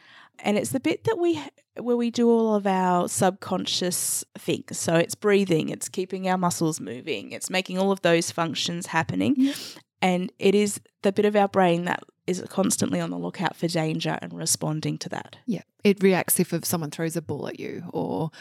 and 0.43 0.57
it's 0.57 0.71
the 0.71 0.79
bit 0.79 1.05
that 1.05 1.17
we 1.17 1.41
where 1.79 1.97
we 1.97 2.11
do 2.11 2.29
all 2.29 2.55
of 2.55 2.67
our 2.67 3.07
subconscious 3.07 4.23
things. 4.37 4.77
So 4.77 4.95
it's 4.95 5.15
breathing, 5.15 5.69
it's 5.69 5.89
keeping 5.89 6.27
our 6.27 6.37
muscles 6.37 6.79
moving, 6.79 7.31
it's 7.31 7.49
making 7.49 7.77
all 7.77 7.91
of 7.91 8.01
those 8.01 8.31
functions 8.31 8.87
happening. 8.87 9.35
Yep. 9.37 9.55
And 10.01 10.31
it 10.37 10.53
is 10.53 10.81
the 11.01 11.11
bit 11.11 11.25
of 11.25 11.35
our 11.35 11.47
brain 11.47 11.85
that 11.85 12.03
is 12.27 12.43
constantly 12.49 12.99
on 12.99 13.09
the 13.09 13.17
lookout 13.17 13.55
for 13.55 13.67
danger 13.67 14.17
and 14.21 14.33
responding 14.33 14.97
to 14.99 15.09
that. 15.09 15.37
Yeah. 15.45 15.61
It 15.83 16.01
reacts 16.03 16.39
if, 16.39 16.53
if 16.53 16.65
someone 16.65 16.91
throws 16.91 17.15
a 17.15 17.21
ball 17.21 17.47
at 17.47 17.59
you 17.59 17.83
or 17.91 18.31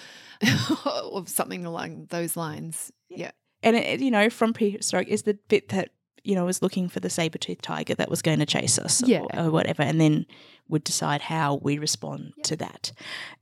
or 1.11 1.27
something 1.27 1.65
along 1.65 2.07
those 2.11 2.37
lines. 2.37 2.93
Yeah. 3.09 3.31
And 3.63 3.77
it, 3.77 4.01
you 4.01 4.11
know, 4.11 4.29
from 4.29 4.53
prehistoric 4.53 5.09
is 5.09 5.23
the 5.23 5.35
bit 5.49 5.69
that 5.69 5.91
you 6.25 6.35
know, 6.35 6.45
was 6.45 6.63
looking 6.63 6.89
for 6.89 7.01
the 7.01 7.11
saber 7.11 7.39
toothed 7.39 7.65
tiger 7.65 7.95
that 7.95 8.11
was 8.11 8.23
going 8.23 8.39
to 8.39 8.47
chase 8.47 8.79
us 8.79 9.03
yeah. 9.07 9.21
or, 9.35 9.47
or, 9.47 9.51
whatever, 9.51 9.83
and 9.83 10.01
then 10.01 10.27
would 10.69 10.85
decide 10.85 11.23
how 11.23 11.57
we 11.57 11.79
respond 11.79 12.33
to 12.45 12.57
that. 12.57 12.93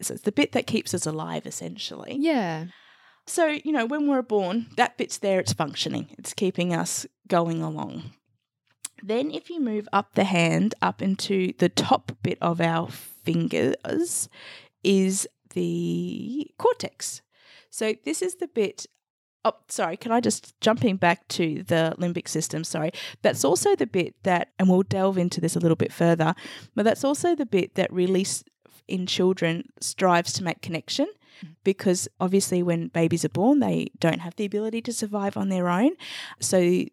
So 0.00 0.14
it's 0.14 0.22
the 0.22 0.32
bit 0.32 0.52
that 0.52 0.66
keeps 0.66 0.94
us 0.94 1.06
alive, 1.06 1.46
essentially. 1.46 2.16
Yeah. 2.18 2.66
So, 3.26 3.46
you 3.46 3.72
know, 3.72 3.86
when 3.86 4.08
we're 4.08 4.22
born, 4.22 4.66
that 4.76 4.96
bit's 4.96 5.18
there, 5.18 5.40
it's 5.40 5.52
functioning, 5.52 6.08
it's 6.18 6.34
keeping 6.34 6.74
us 6.74 7.06
going 7.28 7.62
along. 7.62 8.12
Then, 9.02 9.30
if 9.30 9.48
you 9.48 9.60
move 9.60 9.88
up 9.92 10.14
the 10.14 10.24
hand, 10.24 10.74
up 10.82 11.00
into 11.00 11.52
the 11.58 11.68
top 11.68 12.12
bit 12.22 12.38
of 12.40 12.60
our 12.60 12.88
fingers, 12.90 14.28
is 14.82 15.28
the 15.54 16.50
cortex. 16.58 17.22
So, 17.70 17.94
this 18.04 18.20
is 18.20 18.36
the 18.36 18.48
bit 18.48 18.86
Oh, 19.44 19.54
sorry. 19.68 19.96
Can 19.96 20.12
I 20.12 20.20
just 20.20 20.58
jumping 20.60 20.96
back 20.96 21.26
to 21.28 21.62
the 21.62 21.94
limbic 21.98 22.28
system? 22.28 22.62
Sorry, 22.62 22.90
that's 23.22 23.44
also 23.44 23.74
the 23.74 23.86
bit 23.86 24.14
that, 24.24 24.48
and 24.58 24.68
we'll 24.68 24.82
delve 24.82 25.16
into 25.16 25.40
this 25.40 25.56
a 25.56 25.60
little 25.60 25.76
bit 25.76 25.92
further. 25.92 26.34
But 26.74 26.84
that's 26.84 27.04
also 27.04 27.34
the 27.34 27.46
bit 27.46 27.74
that 27.76 27.92
really 27.92 28.26
in 28.90 29.06
children 29.06 29.70
strives 29.80 30.32
to 30.34 30.44
make 30.44 30.60
connection 30.60 31.06
mm-hmm. 31.06 31.54
because 31.64 32.08
obviously 32.20 32.62
when 32.62 32.88
babies 32.88 33.24
are 33.24 33.30
born 33.30 33.60
they 33.60 33.88
don't 33.98 34.18
have 34.18 34.34
the 34.36 34.44
ability 34.44 34.82
to 34.82 34.92
survive 34.92 35.36
on 35.36 35.48
their 35.48 35.68
own 35.68 35.92
so 36.40 36.84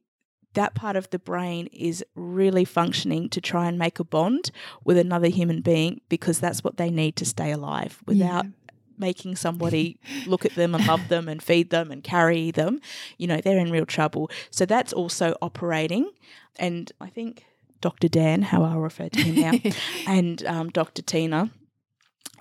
that 0.53 0.75
part 0.75 0.95
of 0.95 1.09
the 1.09 1.19
brain 1.19 1.67
is 1.67 2.03
really 2.15 2.65
functioning 2.65 3.29
to 3.29 3.41
try 3.41 3.67
and 3.67 3.77
make 3.77 3.99
a 3.99 4.03
bond 4.03 4.51
with 4.83 4.97
another 4.97 5.27
human 5.27 5.61
being 5.61 6.01
because 6.07 6.39
that's 6.39 6.63
what 6.63 6.77
they 6.77 6.89
need 6.89 7.15
to 7.15 7.25
stay 7.25 7.51
alive 7.51 8.01
without 8.05 8.45
Yeah. 8.45 8.51
Making 8.97 9.35
somebody 9.35 9.99
look 10.27 10.45
at 10.45 10.55
them 10.55 10.75
and 10.75 10.85
love 10.87 11.07
them 11.07 11.27
and 11.27 11.41
feed 11.41 11.69
them 11.69 11.91
and 11.91 12.03
carry 12.03 12.51
them 12.51 12.79
you 13.17 13.27
know 13.27 13.39
they're 13.41 13.59
in 13.59 13.71
real 13.71 13.85
trouble. 13.85 14.29
So 14.51 14.65
that's 14.65 14.93
also 14.93 15.35
operating. 15.41 16.11
And 16.59 16.91
i 16.99 17.07
think 17.07 17.45
dr 17.79 18.07
dan 18.07 18.41
how 18.41 18.63
i'll 18.63 18.79
refer 18.79 19.07
to 19.07 19.21
him 19.21 19.35
now 19.35 19.71
and 20.07 20.43
um, 20.47 20.69
dr 20.69 20.99
tina 21.03 21.51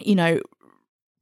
you 0.00 0.14
know 0.14 0.40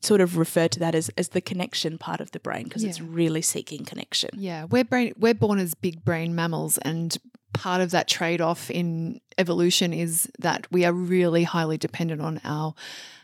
sort 0.05 0.21
of 0.21 0.37
refer 0.37 0.69
to 0.69 0.79
that 0.79 0.95
as, 0.95 1.11
as 1.17 1.31
the 1.31 1.41
connection 1.41 1.99
part 1.99 2.21
of 2.21 2.31
the 2.33 2.41
brain 2.41 2.65
because 2.65 2.85
it's 2.85 3.01
really 3.01 3.43
seeking 3.43 3.85
connection. 3.85 4.31
Yeah, 4.35 4.65
we're 4.65 4.85
brain 4.85 5.15
we're 5.19 5.35
born 5.35 5.59
as 5.59 5.75
big 5.75 6.05
brain 6.05 6.35
mammals 6.35 6.79
and 6.79 7.17
part 7.55 7.81
of 7.81 7.91
that 7.93 8.07
trade-off 8.09 8.71
in 8.71 9.21
evolution 9.39 9.93
is 9.93 10.31
that 10.39 10.67
we 10.71 10.85
are 10.85 10.93
really 10.93 11.45
highly 11.45 11.79
dependent 11.79 12.21
on 12.21 12.41
our 12.45 12.75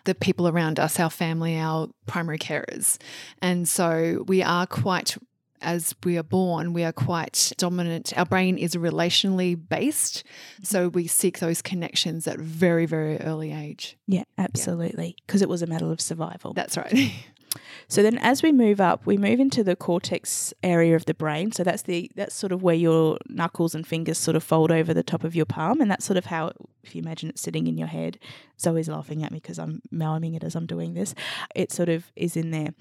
the 0.04 0.14
people 0.14 0.49
around 0.49 0.80
us, 0.80 0.99
our 0.99 1.10
family, 1.10 1.58
our 1.58 1.88
primary 2.06 2.38
carers. 2.38 2.96
And 3.42 3.68
so 3.68 4.25
we 4.26 4.42
are 4.42 4.66
quite 4.66 5.18
as 5.62 5.94
we 6.04 6.16
are 6.16 6.22
born, 6.22 6.72
we 6.72 6.84
are 6.84 6.92
quite 6.92 7.52
dominant. 7.58 8.16
Our 8.16 8.25
brain 8.25 8.56
is 8.56 8.76
relationally 8.76 9.58
based. 9.68 10.25
Mm-hmm. 10.25 10.64
So 10.64 10.88
we 10.88 11.06
seek 11.06 11.38
those 11.38 11.60
connections 11.60 12.26
at 12.26 12.38
very, 12.38 12.87
very 12.87 13.20
early 13.20 13.52
age. 13.52 13.99
yeah 14.06 14.25
absolutely 14.38 15.16
because 15.26 15.42
it 15.42 15.49
was 15.49 15.60
a 15.60 15.66
matter 15.66 15.92
of 15.92 16.00
survival 16.00 16.54
That's 16.54 16.78
right. 16.78 17.12
So 17.88 18.02
then 18.02 18.19
as 18.19 18.42
we 18.42 18.52
move 18.52 18.80
up, 18.80 19.04
we 19.07 19.16
move 19.16 19.40
into 19.40 19.64
the 19.64 19.75
cortex 19.75 20.54
area 20.62 20.95
of 20.95 21.07
the 21.07 21.14
brain. 21.14 21.52
So 21.52 21.64
that's 21.64 21.83
the 21.83 22.11
that's 22.14 22.35
sort 22.35 22.52
of 22.52 22.62
where 22.62 22.75
your 22.75 23.19
knuckles 23.28 23.75
and 23.75 23.87
fingers 23.87 24.19
sort 24.19 24.37
of 24.37 24.45
fold 24.45 24.71
over 24.71 24.95
the 24.95 25.02
top 25.02 25.25
of 25.25 25.35
your 25.35 25.47
palm 25.47 25.80
and 25.80 25.90
that's 25.90 26.04
sort 26.04 26.16
of 26.16 26.26
how 26.26 26.52
if 26.83 26.95
you 26.95 27.02
imagine 27.02 27.28
it 27.28 27.38
sitting 27.38 27.66
in 27.66 27.76
your 27.76 27.88
head. 27.88 28.19
Zoe's 28.61 28.88
laughing 28.88 29.23
at 29.23 29.33
me 29.33 29.38
because 29.38 29.59
I'm 29.59 29.83
miming 29.90 30.35
it 30.35 30.45
as 30.45 30.54
I'm 30.54 30.66
doing 30.66 30.95
this. 30.95 31.14
It 31.54 31.73
sort 31.73 31.88
of 31.88 32.12
is 32.14 32.37
in 32.37 32.50
there. 32.50 32.75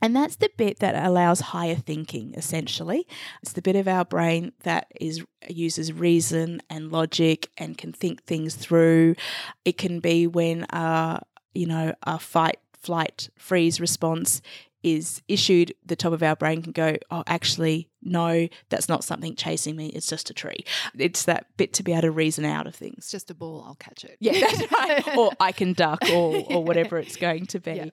And 0.00 0.14
that's 0.14 0.36
the 0.36 0.50
bit 0.56 0.78
that 0.80 0.94
allows 0.94 1.40
higher 1.40 1.74
thinking 1.74 2.34
essentially. 2.34 3.06
It's 3.42 3.52
the 3.52 3.62
bit 3.62 3.76
of 3.76 3.88
our 3.88 4.04
brain 4.04 4.52
that 4.62 4.86
is 5.00 5.24
uses 5.48 5.92
reason 5.92 6.62
and 6.70 6.92
logic 6.92 7.50
and 7.58 7.76
can 7.76 7.92
think 7.92 8.22
things 8.22 8.54
through. 8.54 9.16
It 9.64 9.76
can 9.76 9.98
be 10.00 10.26
when 10.26 10.64
uh 10.64 11.20
you 11.54 11.66
know, 11.66 11.94
a 12.02 12.18
fight 12.18 12.58
flight 12.82 13.30
freeze 13.36 13.80
response 13.80 14.42
is 14.82 15.22
issued, 15.28 15.72
the 15.86 15.96
top 15.96 16.12
of 16.12 16.22
our 16.22 16.34
brain 16.34 16.62
can 16.62 16.72
go, 16.72 16.96
oh, 17.10 17.22
actually, 17.26 17.88
no, 18.02 18.48
that's 18.68 18.88
not 18.88 19.04
something 19.04 19.36
chasing 19.36 19.76
me. 19.76 19.86
It's 19.88 20.08
just 20.08 20.28
a 20.30 20.34
tree. 20.34 20.64
It's 20.98 21.24
that 21.24 21.46
bit 21.56 21.72
to 21.74 21.82
be 21.84 21.92
able 21.92 22.02
to 22.02 22.10
reason 22.10 22.44
out 22.44 22.66
of 22.66 22.74
things. 22.74 22.96
it's 22.98 23.10
just 23.10 23.30
a 23.30 23.34
ball, 23.34 23.64
I'll 23.66 23.76
catch 23.76 24.04
it. 24.04 24.16
Yeah, 24.18 24.40
that's 24.40 24.72
right. 25.06 25.16
or 25.16 25.30
I 25.38 25.52
can 25.52 25.72
duck 25.72 26.00
or, 26.12 26.42
or 26.50 26.64
whatever 26.64 26.98
it's 26.98 27.16
going 27.16 27.46
to 27.46 27.60
be. 27.60 27.74
Yeah. 27.74 27.86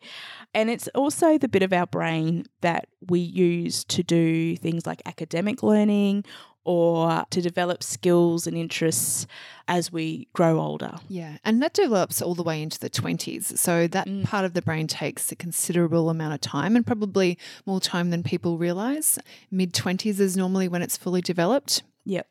And 0.53 0.69
it's 0.69 0.87
also 0.89 1.37
the 1.37 1.47
bit 1.47 1.61
of 1.61 1.73
our 1.73 1.85
brain 1.85 2.45
that 2.61 2.87
we 3.07 3.19
use 3.19 3.83
to 3.85 4.01
do 4.01 4.55
things 4.57 4.87
like 4.87 5.01
academic 5.05 5.61
learning 5.61 6.25
or 6.65 7.23
to 7.29 7.41
develop 7.41 7.81
skills 7.83 8.45
and 8.45 8.55
interests 8.57 9.25
as 9.67 9.91
we 9.91 10.27
grow 10.33 10.59
older. 10.59 10.95
Yeah, 11.07 11.37
and 11.45 11.61
that 11.61 11.73
develops 11.73 12.21
all 12.21 12.35
the 12.35 12.43
way 12.43 12.61
into 12.61 12.79
the 12.79 12.89
20s. 12.89 13.57
So 13.57 13.87
that 13.87 14.07
Mm. 14.07 14.23
part 14.23 14.45
of 14.45 14.53
the 14.53 14.61
brain 14.61 14.87
takes 14.87 15.31
a 15.31 15.35
considerable 15.35 16.09
amount 16.09 16.33
of 16.33 16.41
time 16.41 16.75
and 16.75 16.85
probably 16.85 17.37
more 17.65 17.79
time 17.79 18.09
than 18.09 18.23
people 18.23 18.57
realize. 18.57 19.19
Mid 19.51 19.73
20s 19.73 20.19
is 20.19 20.35
normally 20.35 20.67
when 20.67 20.81
it's 20.81 20.97
fully 20.97 21.21
developed. 21.21 21.83
Yep. 22.05 22.27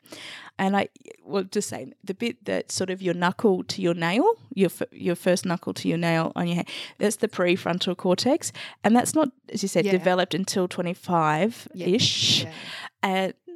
And 0.59 0.77
I, 0.77 0.89
well, 1.25 1.45
just 1.45 1.69
saying 1.69 1.95
the 2.03 2.15
bit 2.15 2.45
that 2.47 2.73
sort 2.73 2.91
of 2.91 3.01
your 3.01 3.15
knuckle 3.15 3.63
to 3.65 3.81
your 3.81 3.95
nail, 3.95 4.25
your 4.53 4.71
f- 4.71 4.89
your 4.91 5.15
first 5.15 5.47
knuckle 5.47 5.73
to 5.75 5.89
your 5.89 5.99
nail 5.99 6.33
on 6.35 6.49
your 6.49 6.57
hand, 6.57 6.69
that's 6.99 7.17
the 7.17 7.29
prefrontal 7.29 7.97
cortex, 7.97 8.51
and 8.83 8.97
that's 8.97 9.15
not, 9.15 9.29
as 9.53 9.63
you 9.63 9.69
said, 9.69 9.85
Yeah. 9.85 9.93
developed 9.93 10.35
until 10.35 10.67
twenty 10.67 10.95
five 10.95 11.69
ish, 11.77 12.43
Yeah. 12.43 12.53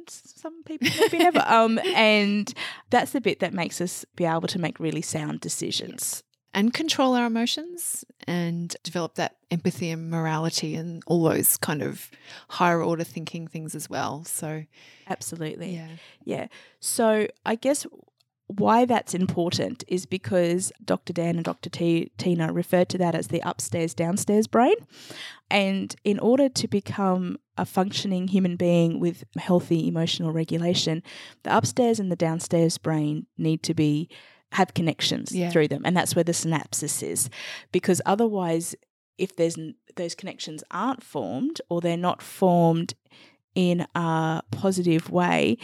And 0.03 0.09
some 0.09 0.63
people 0.63 0.87
maybe 0.99 1.17
never. 1.19 1.43
Um, 1.53 1.79
and 1.79 2.53
that's 2.89 3.11
the 3.11 3.21
bit 3.21 3.39
that 3.39 3.53
makes 3.53 3.79
us 3.81 4.05
be 4.15 4.25
able 4.25 4.47
to 4.47 4.59
make 4.59 4.79
really 4.79 5.01
sound 5.01 5.39
decisions. 5.41 6.23
And 6.53 6.73
control 6.73 7.15
our 7.15 7.25
emotions 7.25 8.05
and 8.27 8.75
develop 8.83 9.15
that 9.15 9.37
empathy 9.49 9.89
and 9.89 10.09
morality 10.09 10.75
and 10.75 11.01
all 11.07 11.23
those 11.23 11.57
kind 11.57 11.81
of 11.81 12.11
higher 12.49 12.81
order 12.83 13.03
thinking 13.03 13.47
things 13.47 13.73
as 13.73 13.89
well. 13.89 14.23
So, 14.25 14.63
Absolutely. 15.07 15.73
yeah. 15.75 15.87
Yeah. 16.23 16.47
So 16.79 17.27
I 17.45 17.55
guess 17.55 17.87
why 18.47 18.85
that's 18.85 19.15
important 19.15 19.83
is 19.87 20.05
because 20.05 20.71
Dr. 20.83 21.13
Dan 21.13 21.35
and 21.37 21.45
Dr. 21.45 21.69
T- 21.69 22.11
Tina 22.17 22.53
referred 22.53 22.89
to 22.89 22.97
that 22.99 23.15
as 23.15 23.27
the 23.29 23.41
upstairs 23.43 23.93
downstairs 23.95 24.45
brain. 24.47 24.75
And 25.49 25.95
in 26.03 26.19
order 26.19 26.49
to 26.49 26.67
become 26.67 27.37
a 27.57 27.65
functioning 27.65 28.27
human 28.29 28.55
being 28.55 28.99
with 28.99 29.23
healthy 29.37 29.87
emotional 29.87 30.31
regulation, 30.31 31.03
the 31.43 31.55
upstairs 31.55 31.99
and 31.99 32.11
the 32.11 32.15
downstairs 32.15 32.77
brain 32.77 33.27
need 33.37 33.61
to 33.63 33.73
be 33.73 34.09
have 34.53 34.73
connections 34.75 35.31
Yeah. 35.35 35.49
through 35.49 35.67
them 35.69 35.81
and 35.83 35.97
that's 35.97 36.15
where 36.15 36.23
the 36.23 36.31
synapses 36.31 37.01
is 37.01 37.27
because 37.71 37.99
otherwise 38.05 38.75
if 39.17 39.35
there's 39.35 39.57
those 39.95 40.13
connections 40.13 40.63
aren't 40.69 41.01
formed 41.03 41.59
or 41.69 41.81
they're 41.81 41.97
not 41.97 42.21
formed 42.21 42.93
in 43.55 43.87
a 43.95 44.41
positive 44.51 45.09
way 45.09 45.57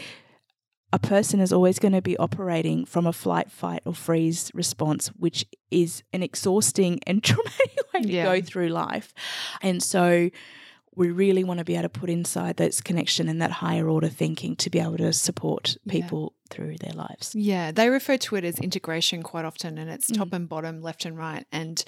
a 0.91 0.97
person 0.97 1.39
is 1.39 1.53
always 1.53 1.77
going 1.77 1.91
to 1.91 2.01
be 2.01 2.17
operating 2.17 2.83
from 2.83 3.05
a 3.05 3.13
flight, 3.13 3.51
fight, 3.51 3.83
or 3.85 3.93
freeze 3.93 4.49
response, 4.55 5.09
which 5.09 5.45
is 5.69 6.01
an 6.13 6.23
exhausting 6.23 6.99
and 7.05 7.23
traumatic 7.23 7.77
way 7.93 8.01
to 8.01 8.07
Yeah. 8.11 8.23
go 8.23 8.41
through 8.41 8.69
life. 8.69 9.13
And 9.61 9.83
so 9.83 10.31
we 10.99 11.11
really 11.11 11.45
want 11.45 11.59
to 11.59 11.63
be 11.63 11.75
able 11.75 11.83
to 11.83 11.89
put 11.89 12.09
inside 12.09 12.57
those 12.57 12.81
connection 12.81 13.29
and 13.29 13.41
that 13.41 13.51
higher 13.51 13.87
order 13.87 14.09
thinking 14.09 14.53
to 14.57 14.69
be 14.69 14.79
able 14.79 14.97
to 14.97 15.13
support 15.13 15.77
Yeah. 15.85 15.93
people 15.93 16.33
through 16.49 16.75
their 16.75 16.91
lives. 16.91 17.33
Yeah, 17.33 17.71
they 17.71 17.89
refer 17.89 18.17
to 18.17 18.35
it 18.35 18.43
as 18.43 18.59
integration 18.59 19.23
quite 19.23 19.45
often, 19.45 19.77
and 19.77 19.89
it's 19.89 20.07
top 20.11 20.27
mm. 20.29 20.33
and 20.35 20.49
bottom, 20.49 20.81
left 20.81 21.05
and 21.05 21.17
right. 21.17 21.45
And 21.53 21.81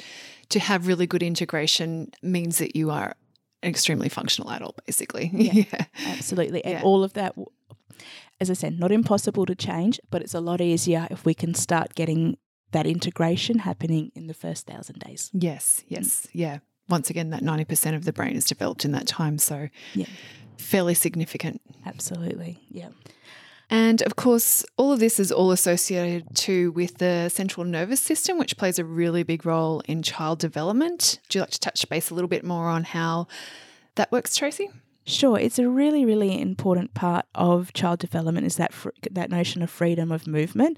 to 0.48 0.60
have 0.62 0.88
really 0.88 1.08
good 1.08 1.22
integration 1.22 2.12
means 2.22 2.58
that 2.60 2.74
you 2.74 2.90
are 2.90 3.16
an 3.62 3.70
extremely 3.70 4.08
functional 4.08 4.50
adult, 4.50 4.80
basically. 4.86 5.30
Yeah. 5.34 5.66
yeah. 5.74 5.86
Absolutely. 6.08 6.64
And 6.64 6.76
Yeah. 6.76 6.82
all 6.82 7.04
of 7.04 7.12
that, 7.14 7.36
as 8.40 8.50
I 8.50 8.54
said, 8.54 8.80
not 8.80 8.94
impossible 8.94 9.46
to 9.46 9.56
change, 9.56 10.00
but 10.10 10.22
it's 10.22 10.34
a 10.34 10.40
lot 10.40 10.62
easier 10.62 11.10
if 11.12 11.26
we 11.26 11.34
can 11.34 11.54
start 11.54 11.96
getting 11.96 12.38
that 12.72 12.88
integration 12.88 13.60
happening 13.60 14.14
in 14.16 14.28
the 14.28 14.34
first 14.34 14.68
thousand 14.68 15.00
days. 15.00 15.30
Yes, 15.34 15.84
yes, 15.90 16.28
mm. 16.28 16.30
yeah. 16.32 16.60
Once 16.92 17.10
again, 17.10 17.30
that 17.32 17.42
90% 17.42 17.96
of 17.96 18.06
the 18.06 18.14
brain 18.14 18.36
is 18.36 18.46
developed 18.46 18.86
in 18.86 18.92
that 18.92 19.08
time. 19.08 19.38
So, 19.38 19.70
Yeah. 19.96 20.06
fairly 20.58 20.94
significant. 20.94 21.62
Absolutely. 21.86 22.60
Yeah. 22.70 22.90
And 23.70 24.02
of 24.02 24.18
course, 24.18 24.66
all 24.76 24.92
of 24.92 25.00
this 25.00 25.18
is 25.20 25.32
all 25.32 25.52
associated 25.52 26.36
too 26.36 26.72
with 26.74 26.98
the 26.98 27.30
central 27.30 27.66
nervous 27.66 28.02
system, 28.02 28.38
which 28.38 28.58
plays 28.58 28.78
a 28.78 28.84
really 28.86 29.24
big 29.24 29.46
role 29.46 29.82
in 29.88 30.04
child 30.04 30.40
development. 30.40 31.20
Do 31.30 31.38
you 31.38 31.42
like 31.44 31.52
to 31.52 31.60
touch 31.60 31.88
base 31.88 32.10
a 32.10 32.14
little 32.14 32.28
bit 32.28 32.44
more 32.44 32.68
on 32.68 32.84
how 32.84 33.28
that 33.96 34.12
works, 34.12 34.36
Tracy? 34.36 34.70
Sure, 35.04 35.40
it's 35.40 35.58
a 35.58 35.68
really, 35.68 36.06
really 36.06 36.40
important 36.40 36.94
part 36.94 37.26
of 37.34 37.74
child 37.74 37.98
development 37.98 38.46
is 38.46 38.58
that 38.58 38.72
fr- 38.72 38.90
that 39.12 39.32
notion 39.32 39.64
of 39.64 39.70
freedom 39.72 40.12
of 40.12 40.28
movement. 40.28 40.78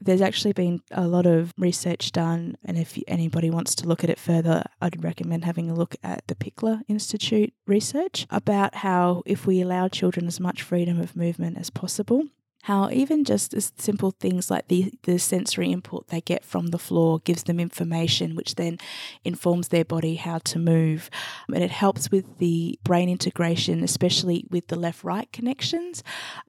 There's 0.00 0.20
actually 0.20 0.52
been 0.52 0.80
a 0.90 1.06
lot 1.06 1.26
of 1.26 1.52
research 1.56 2.10
done, 2.10 2.56
and 2.64 2.76
if 2.76 2.98
anybody 3.06 3.50
wants 3.50 3.76
to 3.76 3.86
look 3.86 4.02
at 4.02 4.10
it 4.10 4.18
further, 4.18 4.64
I'd 4.80 5.04
recommend 5.04 5.44
having 5.44 5.70
a 5.70 5.74
look 5.74 5.94
at 6.02 6.26
the 6.26 6.34
Pikler 6.34 6.80
Institute 6.88 7.54
research 7.66 8.26
about 8.30 8.74
how 8.74 9.22
if 9.26 9.46
we 9.46 9.60
allow 9.60 9.86
children 9.86 10.26
as 10.26 10.40
much 10.40 10.62
freedom 10.62 11.00
of 11.00 11.14
movement 11.14 11.56
as 11.56 11.70
possible, 11.70 12.24
how 12.62 12.88
even 12.90 13.24
just 13.24 13.54
as 13.54 13.72
simple 13.76 14.12
things 14.12 14.50
like 14.50 14.68
the, 14.68 14.92
the 15.02 15.18
sensory 15.18 15.72
input 15.72 16.08
they 16.08 16.20
get 16.20 16.44
from 16.44 16.68
the 16.68 16.78
floor 16.78 17.20
gives 17.20 17.42
them 17.44 17.58
information 17.58 18.36
which 18.36 18.54
then 18.54 18.78
informs 19.24 19.68
their 19.68 19.84
body 19.84 20.14
how 20.14 20.38
to 20.38 20.58
move. 20.58 21.10
And 21.52 21.62
it 21.62 21.70
helps 21.70 22.10
with 22.10 22.38
the 22.38 22.78
brain 22.84 23.08
integration 23.08 23.82
especially 23.82 24.46
with 24.50 24.68
the 24.68 24.76
left 24.76 25.02
right 25.04 25.30
connections 25.32 26.02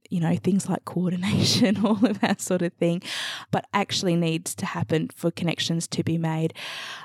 you 0.10 0.20
know 0.20 0.36
things 0.36 0.70
like 0.70 0.86
coordination 0.86 1.78
all 1.86 2.06
of 2.06 2.20
that 2.22 2.40
sort 2.40 2.62
of 2.62 2.74
thing 2.74 3.02
but 3.50 3.66
actually 3.74 4.16
needs 4.16 4.54
to 4.56 4.66
happen 4.66 5.10
for 5.16 5.32
connections 5.32 5.88
to 5.88 6.04
be 6.04 6.18
made. 6.18 6.54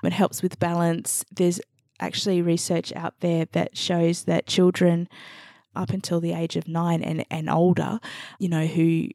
It 0.02 0.12
helps 0.12 0.42
with 0.42 0.58
balance. 0.58 1.24
There's 1.32 1.60
actually 2.00 2.42
research 2.42 2.92
out 2.94 3.14
there 3.20 3.46
that 3.52 3.76
shows 3.76 4.24
that 4.24 4.46
children 4.46 5.08
up 5.74 5.90
until 5.90 6.20
the 6.20 6.32
age 6.32 6.56
of 6.56 6.68
nine 6.68 7.02
and, 7.02 7.24
and 7.30 7.48
older, 7.48 8.00
you 8.38 8.48
know, 8.48 8.66
who 8.66 9.08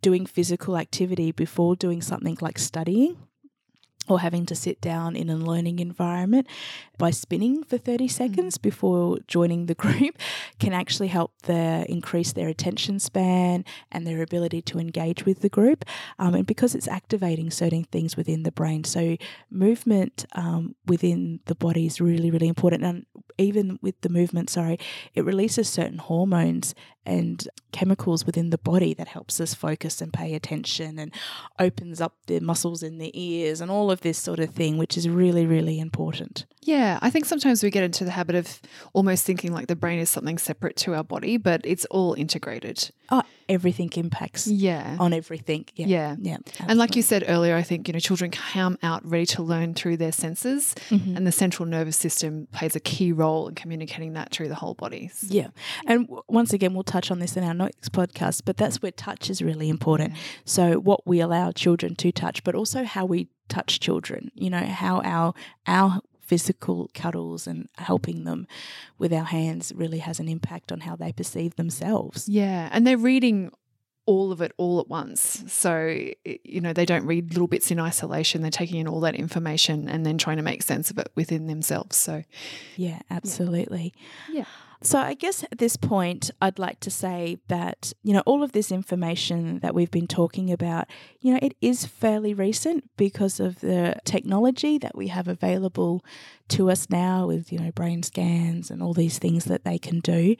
doing 0.00 0.26
physical 0.26 0.76
activity 0.76 1.32
before 1.32 1.76
doing 1.76 2.00
something 2.00 2.36
like 2.40 2.58
studying 2.58 3.16
or 4.08 4.20
having 4.20 4.46
to 4.46 4.54
sit 4.54 4.80
down 4.80 5.14
in 5.14 5.28
a 5.28 5.36
learning 5.36 5.78
environment 5.78 6.46
by 6.96 7.10
spinning 7.10 7.62
for 7.62 7.78
30 7.78 8.08
seconds 8.08 8.58
mm. 8.58 8.62
before 8.62 9.18
joining 9.26 9.66
the 9.66 9.74
group 9.84 10.18
can 10.58 10.72
actually 10.72 11.08
help 11.08 11.32
their 11.42 11.84
increase 11.84 12.32
their 12.32 12.48
attention 12.48 12.98
span 12.98 13.64
and 13.92 14.06
their 14.06 14.22
ability 14.22 14.62
to 14.62 14.78
engage 14.78 15.24
with 15.24 15.40
the 15.40 15.48
group 15.48 15.84
um, 16.18 16.34
and 16.34 16.46
because 16.46 16.74
it's 16.74 16.88
activating 16.88 17.50
certain 17.50 17.84
things 17.84 18.16
within 18.16 18.42
the 18.42 18.52
brain 18.52 18.84
so 18.84 19.16
movement 19.50 20.24
um, 20.32 20.74
within 20.86 21.40
the 21.46 21.54
body 21.54 21.86
is 21.86 22.00
really 22.00 22.30
really 22.30 22.48
important 22.48 22.82
and 22.84 23.06
even 23.38 23.78
with 23.80 24.00
the 24.02 24.08
movement 24.08 24.50
sorry 24.50 24.78
it 25.14 25.24
releases 25.24 25.68
certain 25.68 25.98
hormones 25.98 26.74
and 27.08 27.48
chemicals 27.72 28.26
within 28.26 28.50
the 28.50 28.58
body 28.58 28.92
that 28.92 29.08
helps 29.08 29.40
us 29.40 29.54
focus 29.54 30.02
and 30.02 30.12
pay 30.12 30.34
attention 30.34 30.98
and 30.98 31.12
opens 31.58 32.02
up 32.02 32.14
the 32.26 32.38
muscles 32.38 32.82
in 32.82 32.98
the 32.98 33.10
ears 33.14 33.62
and 33.62 33.70
all 33.70 33.90
of 33.90 34.02
this 34.02 34.18
sort 34.18 34.38
of 34.38 34.50
thing, 34.50 34.76
which 34.76 34.96
is 34.96 35.08
really, 35.08 35.46
really 35.46 35.80
important. 35.80 36.44
Yeah, 36.60 36.98
I 37.00 37.08
think 37.08 37.24
sometimes 37.24 37.62
we 37.62 37.70
get 37.70 37.82
into 37.82 38.04
the 38.04 38.10
habit 38.10 38.36
of 38.36 38.60
almost 38.92 39.24
thinking 39.24 39.52
like 39.52 39.68
the 39.68 39.76
brain 39.76 39.98
is 39.98 40.10
something 40.10 40.36
separate 40.36 40.76
to 40.76 40.94
our 40.94 41.04
body, 41.04 41.38
but 41.38 41.62
it's 41.64 41.86
all 41.86 42.12
integrated. 42.12 42.90
Oh, 43.10 43.22
everything 43.48 43.90
impacts 43.96 44.46
yeah. 44.46 44.96
on 45.00 45.12
everything. 45.12 45.64
Yeah. 45.74 45.86
Yeah. 45.86 46.16
yeah 46.20 46.36
and 46.66 46.78
like 46.78 46.96
you 46.96 47.02
said 47.02 47.24
earlier, 47.28 47.56
I 47.56 47.62
think, 47.62 47.88
you 47.88 47.92
know, 47.92 48.00
children 48.00 48.30
come 48.30 48.78
out 48.82 49.04
ready 49.04 49.26
to 49.26 49.42
learn 49.42 49.74
through 49.74 49.96
their 49.96 50.12
senses 50.12 50.74
mm-hmm. 50.90 51.16
and 51.16 51.26
the 51.26 51.32
central 51.32 51.66
nervous 51.66 51.96
system 51.96 52.48
plays 52.52 52.76
a 52.76 52.80
key 52.80 53.12
role 53.12 53.48
in 53.48 53.54
communicating 53.54 54.12
that 54.14 54.30
through 54.30 54.48
the 54.48 54.54
whole 54.54 54.74
body. 54.74 55.10
Yeah. 55.22 55.48
And 55.86 56.06
w- 56.06 56.22
once 56.28 56.52
again, 56.52 56.74
we'll 56.74 56.84
touch 56.84 57.10
on 57.10 57.18
this 57.18 57.36
in 57.36 57.44
our 57.44 57.54
next 57.54 57.92
podcast, 57.92 58.42
but 58.44 58.56
that's 58.56 58.82
where 58.82 58.92
touch 58.92 59.30
is 59.30 59.42
really 59.42 59.68
important. 59.68 60.12
Yeah. 60.12 60.20
So 60.44 60.74
what 60.74 61.06
we 61.06 61.20
allow 61.20 61.52
children 61.52 61.94
to 61.96 62.12
touch, 62.12 62.44
but 62.44 62.54
also 62.54 62.84
how 62.84 63.06
we 63.06 63.28
touch 63.48 63.80
children, 63.80 64.30
you 64.34 64.50
know, 64.50 64.60
how 64.60 65.00
our 65.02 65.34
our 65.66 66.00
physical 66.28 66.90
cuddles 66.94 67.46
and 67.46 67.68
helping 67.78 68.24
them 68.24 68.46
with 68.98 69.12
our 69.12 69.24
hands 69.24 69.72
really 69.74 69.98
has 69.98 70.20
an 70.20 70.28
impact 70.28 70.70
on 70.70 70.80
how 70.80 70.94
they 70.94 71.10
perceive 71.10 71.56
themselves. 71.56 72.28
Yeah, 72.28 72.68
and 72.70 72.86
they're 72.86 72.98
reading 72.98 73.50
all 74.04 74.30
of 74.32 74.40
it 74.40 74.52
all 74.56 74.80
at 74.80 74.88
once. 74.88 75.44
So, 75.48 75.86
you 76.24 76.60
know, 76.62 76.72
they 76.72 76.86
don't 76.86 77.04
read 77.04 77.32
little 77.34 77.46
bits 77.46 77.70
in 77.70 77.78
isolation. 77.78 78.40
They're 78.40 78.50
taking 78.50 78.80
in 78.80 78.88
all 78.88 79.00
that 79.00 79.14
information 79.14 79.88
and 79.88 80.06
then 80.06 80.16
trying 80.16 80.38
to 80.38 80.42
make 80.42 80.62
sense 80.62 80.90
of 80.90 80.98
it 80.98 81.10
within 81.14 81.46
themselves. 81.46 81.96
So, 81.96 82.22
yeah, 82.76 83.00
absolutely. 83.10 83.92
Yeah. 84.30 84.46
So, 84.80 84.98
I 84.98 85.14
guess 85.14 85.42
at 85.42 85.58
this 85.58 85.76
point, 85.76 86.30
I'd 86.40 86.60
like 86.60 86.78
to 86.80 86.90
say 86.90 87.38
that, 87.48 87.92
you 88.04 88.12
know, 88.12 88.22
all 88.26 88.44
of 88.44 88.52
this 88.52 88.70
information 88.70 89.58
that 89.58 89.74
we've 89.74 89.90
been 89.90 90.06
talking 90.06 90.52
about, 90.52 90.86
you 91.20 91.32
know, 91.32 91.40
it 91.42 91.56
is 91.60 91.84
fairly 91.84 92.32
recent 92.32 92.88
because 92.96 93.40
of 93.40 93.60
the 93.60 93.96
technology 94.04 94.78
that 94.78 94.96
we 94.96 95.08
have 95.08 95.26
available 95.26 96.04
to 96.50 96.70
us 96.70 96.88
now 96.90 97.26
with, 97.26 97.52
you 97.52 97.58
know, 97.58 97.72
brain 97.72 98.04
scans 98.04 98.70
and 98.70 98.80
all 98.80 98.94
these 98.94 99.18
things 99.18 99.46
that 99.46 99.64
they 99.64 99.78
can 99.78 99.98
do. 99.98 100.36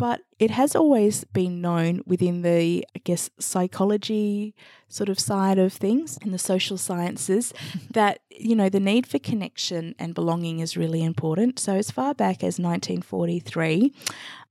But 0.00 0.22
it 0.38 0.50
has 0.50 0.74
always 0.74 1.24
been 1.24 1.60
known 1.60 2.00
within 2.06 2.40
the, 2.40 2.86
I 2.96 3.00
guess, 3.04 3.28
psychology 3.38 4.54
sort 4.88 5.10
of 5.10 5.20
side 5.20 5.58
of 5.58 5.74
things 5.74 6.18
in 6.22 6.32
the 6.32 6.38
social 6.38 6.78
sciences 6.78 7.52
that, 7.90 8.20
you 8.30 8.56
know, 8.56 8.70
the 8.70 8.80
need 8.80 9.06
for 9.06 9.18
connection 9.18 9.94
and 9.98 10.14
belonging 10.14 10.60
is 10.60 10.74
really 10.74 11.04
important. 11.04 11.58
So, 11.58 11.74
as 11.74 11.90
far 11.90 12.14
back 12.14 12.36
as 12.36 12.58
1943, 12.58 13.92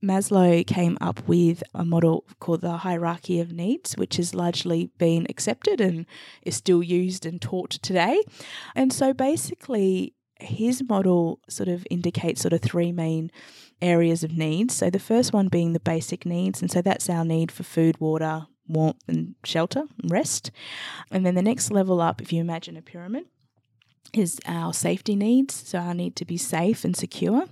Maslow 0.03 0.67
came 0.67 0.99
up 1.01 1.27
with 1.27 1.63
a 1.73 1.83
model 1.83 2.25
called 2.39 2.61
the 2.61 2.77
hierarchy 2.77 3.39
of 3.39 3.51
needs, 3.51 3.97
which 3.97 4.17
has 4.17 4.35
largely 4.35 4.91
been 4.99 5.25
accepted 5.31 5.81
and 5.81 6.05
is 6.43 6.57
still 6.57 6.83
used 6.83 7.25
and 7.25 7.41
taught 7.41 7.71
today. 7.71 8.21
And 8.75 8.93
so, 8.93 9.15
basically, 9.15 10.13
his 10.39 10.83
model 10.87 11.39
sort 11.49 11.69
of 11.69 11.85
indicates 11.89 12.41
sort 12.41 12.53
of 12.53 12.61
three 12.61 12.91
main 12.91 13.31
areas 13.81 14.23
of 14.23 14.31
needs. 14.31 14.75
So 14.75 14.89
the 14.89 14.99
first 14.99 15.33
one 15.33 15.47
being 15.47 15.73
the 15.73 15.79
basic 15.79 16.25
needs, 16.25 16.61
and 16.61 16.71
so 16.71 16.81
that's 16.81 17.09
our 17.09 17.25
need 17.25 17.51
for 17.51 17.63
food, 17.63 17.99
water, 17.99 18.47
warmth, 18.67 19.03
and 19.07 19.35
shelter, 19.43 19.83
and 20.01 20.11
rest. 20.11 20.51
And 21.11 21.25
then 21.25 21.35
the 21.35 21.41
next 21.41 21.71
level 21.71 22.01
up, 22.01 22.21
if 22.21 22.31
you 22.31 22.41
imagine 22.41 22.77
a 22.77 22.81
pyramid, 22.81 23.25
is 24.13 24.39
our 24.45 24.73
safety 24.73 25.15
needs. 25.15 25.53
So 25.53 25.79
our 25.79 25.93
need 25.93 26.15
to 26.17 26.25
be 26.25 26.37
safe 26.37 26.83
and 26.83 26.95
secure. 26.95 27.45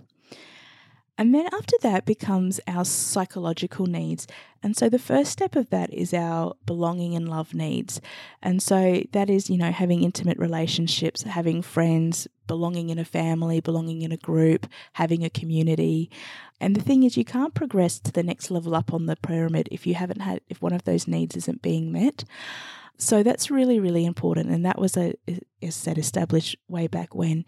And 1.17 1.33
then 1.33 1.47
after 1.53 1.75
that 1.81 2.05
becomes 2.05 2.59
our 2.67 2.85
psychological 2.85 3.87
needs. 3.87 4.27
And 4.61 4.77
so 4.77 4.89
the 4.89 4.99
first 4.99 5.31
step 5.31 5.55
of 5.55 5.69
that 5.71 5.93
is 5.93 6.13
our 6.13 6.55
belonging 6.65 7.15
and 7.15 7.27
love 7.27 7.53
needs. 7.53 7.99
And 8.41 8.61
so 8.61 9.03
that 9.13 9.29
is, 9.29 9.49
you 9.49 9.57
know, 9.57 9.71
having 9.71 10.03
intimate 10.03 10.37
relationships, 10.37 11.23
having 11.23 11.61
friends, 11.61 12.27
belonging 12.45 12.89
in 12.89 12.99
a 12.99 13.05
family, 13.05 13.59
belonging 13.61 14.01
in 14.01 14.11
a 14.11 14.17
group, 14.17 14.67
having 14.93 15.23
a 15.23 15.29
community. 15.29 16.09
And 16.59 16.75
the 16.75 16.81
thing 16.81 17.03
is, 17.03 17.17
you 17.17 17.25
can't 17.25 17.53
progress 17.53 17.99
to 17.99 18.11
the 18.11 18.23
next 18.23 18.51
level 18.51 18.75
up 18.75 18.93
on 18.93 19.05
the 19.05 19.15
pyramid 19.15 19.69
if 19.71 19.87
you 19.87 19.95
haven't 19.95 20.21
had, 20.21 20.41
if 20.49 20.61
one 20.61 20.73
of 20.73 20.83
those 20.83 21.07
needs 21.07 21.35
isn't 21.35 21.61
being 21.61 21.91
met. 21.91 22.23
So 22.97 23.21
that's 23.21 23.51
really, 23.51 23.79
really 23.79 24.05
important. 24.05 24.49
And 24.49 24.65
that 24.65 24.79
was, 24.79 24.97
a, 24.97 25.13
as 25.61 25.75
said, 25.75 25.97
established 25.97 26.55
way 26.67 26.87
back 26.87 27.13
when. 27.13 27.45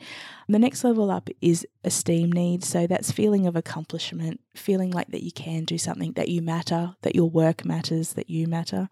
The 0.48 0.60
next 0.60 0.84
level 0.84 1.10
up 1.10 1.30
is 1.42 1.66
esteem 1.84 2.32
needs. 2.32 2.68
So 2.68 2.86
that's 2.86 3.12
feeling 3.12 3.48
of 3.48 3.56
accomplishment, 3.56 4.42
feeling 4.56 4.92
like 4.92 5.08
that 5.08 5.24
you 5.24 5.32
can 5.32 5.66
do 5.66 5.78
something, 5.78 6.14
that 6.14 6.30
you 6.30 6.42
matter, 6.44 6.96
that 7.02 7.16
your 7.16 7.30
work 7.30 7.66
matters, 7.66 8.14
that 8.14 8.30
you 8.30 8.48
matter. 8.48 8.90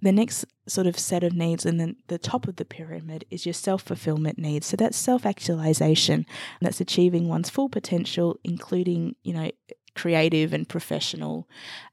The 0.00 0.12
next 0.12 0.44
sort 0.66 0.86
of 0.86 0.98
set 0.98 1.24
of 1.24 1.32
needs, 1.32 1.64
and 1.64 1.80
then 1.80 1.96
the 2.08 2.18
top 2.18 2.46
of 2.46 2.56
the 2.56 2.64
pyramid 2.64 3.24
is 3.30 3.46
your 3.46 3.52
self 3.52 3.82
fulfillment 3.82 4.38
needs. 4.38 4.66
So 4.66 4.76
that's 4.76 4.96
self 4.96 5.24
actualization, 5.24 6.26
that's 6.60 6.80
achieving 6.80 7.28
one's 7.28 7.50
full 7.50 7.68
potential, 7.68 8.38
including, 8.44 9.16
you 9.22 9.32
know, 9.34 9.50
creative 9.94 10.52
and 10.52 10.68
professional 10.68 11.48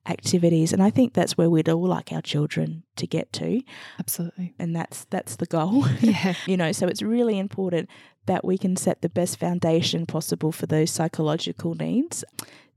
activities. 0.08 0.74
And 0.74 0.82
I 0.82 0.90
think 0.90 1.14
that's 1.14 1.38
where 1.38 1.50
we'd 1.50 1.70
all 1.70 1.86
like 1.86 2.12
our 2.12 2.22
children 2.22 2.84
to 2.96 3.08
get 3.08 3.32
to. 3.34 3.62
Absolutely. 4.00 4.54
And 4.60 4.76
that's 4.76 5.06
that's 5.06 5.36
the 5.36 5.46
goal. 5.46 5.86
Yeah. 6.02 6.34
You 6.46 6.58
know 6.58 6.72
so 6.72 6.88
it's 6.88 7.02
really 7.02 7.38
important 7.40 7.90
that 8.26 8.44
we 8.44 8.58
can 8.58 8.76
set 8.76 9.02
the 9.02 9.10
best 9.10 9.40
foundation 9.40 10.06
possible 10.06 10.52
for 10.52 10.66
those 10.66 10.92
psychological 10.92 11.76
needs 11.76 12.24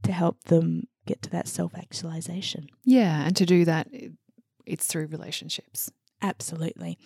to 0.02 0.12
help 0.12 0.44
them 0.44 0.84
get 1.06 1.22
to 1.22 1.30
that 1.30 1.48
self 1.48 1.74
actualization 1.74 2.68
yeah 2.84 3.24
and 3.26 3.36
to 3.36 3.46
do 3.46 3.64
that 3.64 3.88
it's 4.66 4.86
through 4.86 5.06
relationships 5.06 5.90
Absolutely. 6.22 6.98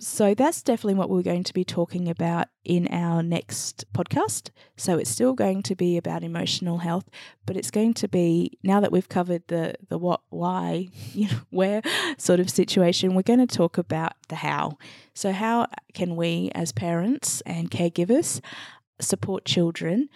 So 0.00 0.34
that's 0.34 0.62
definitely 0.62 0.94
what 0.94 1.10
we're 1.10 1.22
going 1.22 1.44
to 1.44 1.54
be 1.54 1.64
talking 1.64 2.08
about 2.08 2.48
in 2.64 2.88
our 2.88 3.22
next 3.22 3.84
podcast. 3.92 4.50
So 4.76 4.98
it's 4.98 5.08
still 5.08 5.32
going 5.32 5.62
to 5.62 5.76
be 5.76 5.96
about 5.96 6.24
emotional 6.24 6.78
health, 6.78 7.08
but 7.46 7.56
it's 7.56 7.70
going 7.70 7.94
to 7.94 8.08
be 8.08 8.58
now 8.64 8.80
that 8.80 8.90
we've 8.90 9.08
covered 9.08 9.44
the 9.46 9.74
the 9.88 9.98
what, 9.98 10.22
why, 10.28 10.88
you 11.12 11.28
know, 11.28 11.38
where 11.50 11.82
sort 12.18 12.40
of 12.40 12.50
situation, 12.50 13.14
we're 13.14 13.22
going 13.22 13.46
to 13.46 13.46
talk 13.46 13.78
about 13.78 14.14
the 14.28 14.34
how. 14.36 14.76
So 15.14 15.30
how 15.32 15.68
can 15.94 16.16
we 16.16 16.50
as 16.54 16.72
parents 16.72 17.40
and 17.42 17.70
caregivers 17.70 18.40
support 19.00 19.44
children 19.44 20.08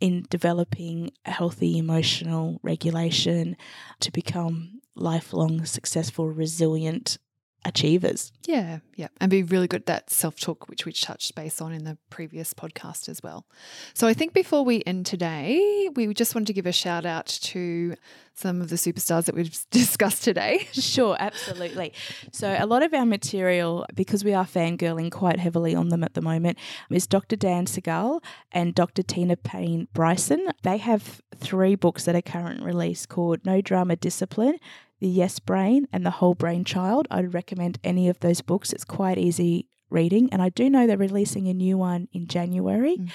in 0.00 0.26
developing 0.30 1.10
a 1.24 1.30
healthy 1.30 1.78
emotional 1.78 2.60
regulation 2.62 3.56
to 4.00 4.10
become 4.10 4.80
lifelong 4.96 5.64
successful 5.64 6.28
resilient 6.28 7.18
achievers. 7.64 8.32
Yeah, 8.46 8.80
yeah. 8.96 9.08
And 9.20 9.30
be 9.30 9.42
really 9.42 9.66
good 9.66 9.82
at 9.82 9.86
that 9.86 10.10
self 10.10 10.38
talk, 10.38 10.68
which 10.68 10.84
we 10.84 10.92
touched 10.92 11.34
base 11.34 11.60
on 11.60 11.72
in 11.72 11.84
the 11.84 11.96
previous 12.10 12.52
podcast 12.54 13.08
as 13.08 13.22
well. 13.22 13.46
So 13.94 14.06
I 14.06 14.14
think 14.14 14.32
before 14.32 14.64
we 14.64 14.82
end 14.86 15.06
today, 15.06 15.88
we 15.94 16.12
just 16.14 16.34
wanted 16.34 16.48
to 16.48 16.52
give 16.52 16.66
a 16.66 16.72
shout 16.72 17.06
out 17.06 17.26
to 17.26 17.96
some 18.34 18.60
of 18.60 18.68
the 18.68 18.76
superstars 18.76 19.24
that 19.24 19.34
we've 19.34 19.56
discussed 19.70 20.24
today. 20.24 20.68
Sure, 20.72 21.16
absolutely. 21.18 21.92
So 22.32 22.56
a 22.58 22.66
lot 22.66 22.82
of 22.82 22.92
our 22.92 23.06
material, 23.06 23.86
because 23.94 24.24
we 24.24 24.34
are 24.34 24.44
fangirling 24.44 25.10
quite 25.10 25.38
heavily 25.38 25.74
on 25.74 25.88
them 25.88 26.04
at 26.04 26.14
the 26.14 26.20
moment, 26.20 26.58
is 26.90 27.06
Dr. 27.06 27.36
Dan 27.36 27.66
Siegel 27.66 28.22
and 28.52 28.74
Dr. 28.74 29.02
Tina 29.02 29.36
Payne 29.36 29.88
Bryson. 29.94 30.48
They 30.62 30.78
have 30.78 31.22
three 31.36 31.74
books 31.74 32.04
that 32.04 32.14
are 32.14 32.22
current 32.22 32.62
release 32.62 33.06
called 33.06 33.44
No 33.44 33.60
Drama 33.60 33.96
Discipline, 33.96 34.58
the 35.04 35.10
Yes 35.10 35.38
Brain 35.38 35.86
and 35.92 36.06
The 36.06 36.12
Whole 36.12 36.34
Brain 36.34 36.64
Child. 36.64 37.06
I'd 37.10 37.34
recommend 37.34 37.78
any 37.84 38.08
of 38.08 38.20
those 38.20 38.40
books. 38.40 38.72
It's 38.72 38.86
quite 38.86 39.18
easy 39.18 39.68
reading. 39.90 40.30
And 40.32 40.40
I 40.40 40.48
do 40.48 40.70
know 40.70 40.86
they're 40.86 40.96
releasing 40.96 41.46
a 41.46 41.52
new 41.52 41.76
one 41.76 42.08
in 42.14 42.26
January. 42.26 42.96
Mm. 42.96 43.10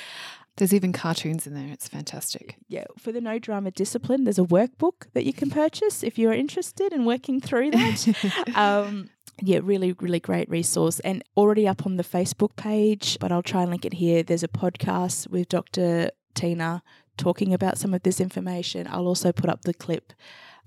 There's 0.58 0.71
even 0.71 0.93
cartoons 0.93 1.47
in 1.47 1.56
there. 1.56 1.69
It's 1.71 1.88
fantastic. 1.88 2.58
Yeah. 2.67 2.84
For 2.99 3.12
the 3.12 3.21
No 3.21 3.39
Drama 3.39 3.71
Discipline, 3.71 4.23
there's 4.23 4.38
a 4.38 4.43
workbook 4.43 5.08
that 5.13 5.25
you 5.25 5.34
can 5.34 5.49
purchase 5.49 6.04
if 6.04 6.19
you're 6.19 6.32
interested 6.32 6.93
in 6.93 7.06
working 7.06 7.41
through 7.41 7.71
that. 7.71 8.54
um, 8.56 9.10
yeah, 9.41 9.62
really, 9.63 9.93
really 9.93 10.19
great 10.19 10.47
resource 10.47 10.99
and 10.99 11.23
already 11.36 11.67
up 11.67 11.88
on 11.88 11.97
the 11.97 12.04
Facebook 12.04 12.56
page, 12.56 13.17
but 13.19 13.32
I'll 13.32 13.41
try 13.41 13.63
and 13.63 13.71
link 13.71 13.84
it 13.84 13.93
here. 13.93 14.21
There's 14.21 14.43
a 14.43 14.47
podcast 14.47 15.28
with 15.32 15.49
Dr. 15.49 16.12
Tina 16.36 16.84
talking 17.17 17.52
about 17.52 17.80
some 17.80 17.95
of 17.95 18.04
this 18.04 18.21
information. 18.21 18.86
I'll 18.86 19.08
also 19.08 19.32
put 19.32 19.49
up 19.49 19.63
the 19.63 19.73
clip 19.73 20.13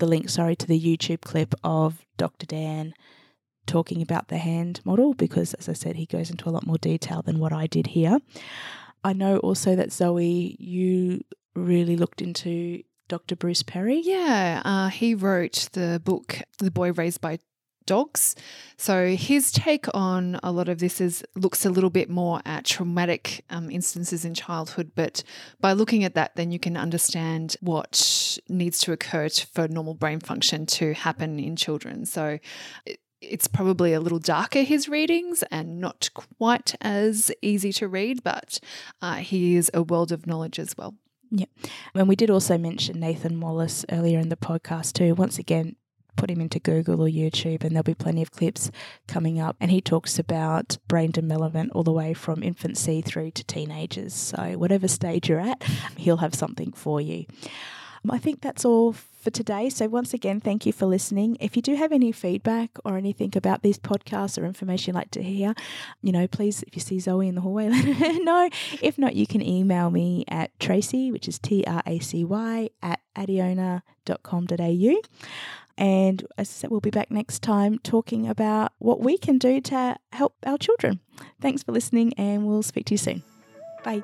the 0.03 0.09
link, 0.09 0.29
sorry, 0.29 0.57
to 0.57 0.67
the 0.67 0.81
YouTube 0.81 1.21
clip 1.21 1.55
of 1.63 2.05
Dr. 2.17 2.45
Dan 2.45 2.93
talking 3.67 4.03
about 4.03 4.27
the 4.27 4.39
hand 4.39 4.81
model 4.85 5.15
because, 5.15 5.55
as 5.55 5.69
I 5.69 5.75
said, 5.75 5.95
he 5.95 6.07
goes 6.07 6.29
into 6.29 6.49
a 6.49 6.51
lot 6.51 6.67
more 6.67 6.77
detail 6.77 7.23
than 7.23 7.39
what 7.39 7.53
I 7.53 7.69
did 7.69 7.87
here. 7.87 8.19
I 9.05 9.13
know 9.13 9.37
also 9.39 9.77
that 9.77 9.93
Zoe, 9.93 10.57
you 10.59 11.23
really 11.55 11.95
looked 11.95 12.21
into 12.21 12.83
Dr. 13.07 13.37
Bruce 13.37 13.63
Perry. 13.63 14.01
Yeah, 14.03 14.61
uh, 14.65 14.89
he 14.89 15.15
wrote 15.15 15.69
the 15.73 16.03
book 16.05 16.41
The 16.59 16.73
Boy 16.73 16.91
Raised 16.91 17.21
by 17.21 17.39
Dogs. 17.87 18.35
So 18.77 19.15
his 19.15 19.53
take 19.53 19.87
on 19.95 20.39
a 20.43 20.53
lot 20.53 20.69
of 20.69 20.79
this 20.79 21.01
is 21.01 21.25
looks 21.35 21.65
a 21.65 21.71
little 21.71 21.91
bit 21.91 22.11
more 22.11 22.41
at 22.45 22.65
traumatic 22.65 23.45
um, 23.51 23.71
instances 23.71 24.25
in 24.25 24.35
childhood, 24.35 24.93
but 24.95 25.23
by 25.61 25.73
looking 25.73 26.05
at 26.05 26.15
that, 26.15 26.37
then 26.37 26.53
you 26.53 26.59
can 26.59 26.77
understand 26.77 27.57
what 27.61 28.39
needs 28.49 28.79
to 28.81 28.93
occur 28.93 29.29
to, 29.29 29.47
for 29.47 29.69
normal 29.69 29.95
brain 29.95 30.21
function 30.21 30.67
to 30.67 30.95
happen 30.95 31.39
in 31.39 31.57
children. 31.57 32.07
So. 32.07 32.39
It, 32.87 32.99
it's 33.25 33.47
probably 33.47 33.93
a 33.93 34.01
little 34.01 34.19
darker, 34.19 34.63
his 34.63 34.89
readings, 34.89 35.45
and 35.45 35.79
not 35.79 36.11
quite 36.13 36.75
as 36.81 37.31
easy 37.41 37.73
to 37.75 37.87
read, 37.87 38.25
but 38.25 38.59
uh, 39.01 39.15
he 39.15 39.55
is 39.55 39.71
a 39.73 39.81
world 39.81 40.11
of 40.11 40.27
knowledge 40.27 40.59
as 40.59 40.77
well. 40.77 40.97
Yeah. 41.31 41.47
And 41.95 42.09
we 42.09 42.17
did 42.17 42.31
also 42.31 42.59
mention 42.59 42.99
Nathan 42.99 43.41
Wallace 43.41 43.85
earlier 43.91 44.19
in 44.19 44.29
the 44.29 44.37
podcast, 44.37 44.95
too. 44.95 45.15
Once 45.15 45.39
again, 45.39 45.77
put 46.17 46.31
him 46.31 46.41
into 46.41 46.59
Google 46.59 47.03
or 47.03 47.09
YouTube, 47.09 47.63
and 47.63 47.73
there'll 47.73 47.83
be 47.83 47.95
plenty 47.95 48.23
of 48.23 48.31
clips 48.31 48.71
coming 49.07 49.41
up. 49.41 49.57
And 49.61 49.71
he 49.71 49.81
talks 49.81 50.19
about 50.19 50.79
brain 50.89 51.11
development 51.11 51.73
all 51.73 51.83
the 51.83 51.93
way 51.93 52.15
from 52.15 52.43
infancy 52.43 53.03
through 53.03 53.33
to 53.33 53.45
teenagers. 53.45 54.15
So, 54.15 54.59
whatever 54.59 54.89
stage 54.89 55.29
you're 55.29 55.41
at, 55.41 55.63
he'll 55.97 56.19
have 56.19 56.35
something 56.35 56.73
for 56.73 57.01
you. 57.01 57.27
I 58.11 58.19
think 58.19 58.41
that's 58.41 58.65
all 58.65 58.93
for 58.93 59.31
today. 59.31 59.69
So, 59.69 59.87
once 59.87 60.13
again, 60.13 60.41
thank 60.41 60.67
you 60.67 60.73
for 60.73 60.87
listening. 60.87 61.37
If 61.41 61.55
you 61.55 61.63
do 61.63 61.77
have 61.77 61.93
any 61.93 62.11
feedback 62.11 62.71
or 62.85 62.97
anything 62.97 63.33
about 63.37 63.63
these 63.63 63.79
podcasts 63.79 64.41
or 64.41 64.45
information 64.45 64.93
you'd 64.93 64.99
like 64.99 65.13
to 65.13 65.23
hear, 65.23 65.55
you 66.03 66.11
know, 66.11 66.27
please, 66.27 66.65
if 66.65 66.75
you 66.75 66.81
see 66.81 66.99
Zoe 66.99 67.29
in 67.29 67.37
the 67.37 67.41
hallway, 67.41 67.69
let 67.71 67.85
her 67.85 68.25
know. 68.25 68.51
If 68.81 68.99
not, 68.99 69.15
you 69.15 69.27
can 69.27 69.41
email 69.41 69.91
me 69.91 70.25
at 70.29 70.59
Tracy, 70.59 71.13
which 71.13 71.29
is 71.29 71.39
T 71.39 71.65
R 71.67 71.83
A 71.87 72.01
C 72.01 72.25
Y, 72.25 72.71
at 72.83 73.01
adiona.com.au. 73.17 74.95
And 75.79 76.23
as 76.39 76.49
I 76.49 76.53
said, 76.53 76.71
we'll 76.71 76.81
be 76.81 76.91
back 76.91 77.11
next 77.11 77.43
time 77.43 77.79
talking 77.79 78.29
about 78.29 78.73
what 78.79 79.01
we 79.01 79.19
can 79.19 79.39
do 79.39 79.61
to 79.63 79.97
help 80.13 80.35
our 80.45 80.59
children. 80.59 81.01
Thanks 81.41 81.63
for 81.63 81.73
listening, 81.73 82.13
and 82.15 82.47
we'll 82.47 82.63
speak 82.63 82.87
to 82.87 82.95
you 82.95 82.99
soon. 82.99 83.23
Bye. 83.85 84.03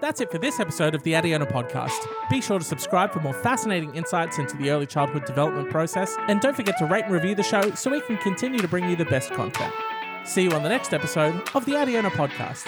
That's 0.00 0.20
it 0.20 0.30
for 0.30 0.38
this 0.38 0.60
episode 0.60 0.94
of 0.94 1.02
the 1.04 1.14
Adiona 1.14 1.50
podcast. 1.50 1.98
Be 2.28 2.42
sure 2.42 2.58
to 2.58 2.64
subscribe 2.64 3.12
for 3.12 3.20
more 3.20 3.32
fascinating 3.32 3.94
insights 3.94 4.38
into 4.38 4.56
the 4.56 4.70
early 4.70 4.86
childhood 4.86 5.24
development 5.24 5.70
process, 5.70 6.14
and 6.28 6.40
don't 6.40 6.54
forget 6.54 6.76
to 6.78 6.86
rate 6.86 7.04
and 7.04 7.14
review 7.14 7.34
the 7.34 7.42
show 7.42 7.74
so 7.74 7.90
we 7.90 8.00
can 8.02 8.18
continue 8.18 8.58
to 8.58 8.68
bring 8.68 8.88
you 8.90 8.96
the 8.96 9.06
best 9.06 9.30
content. 9.32 9.72
See 10.24 10.42
you 10.42 10.50
on 10.50 10.62
the 10.62 10.68
next 10.68 10.92
episode 10.92 11.34
of 11.54 11.64
the 11.64 11.72
Adiona 11.72 12.10
podcast. 12.10 12.66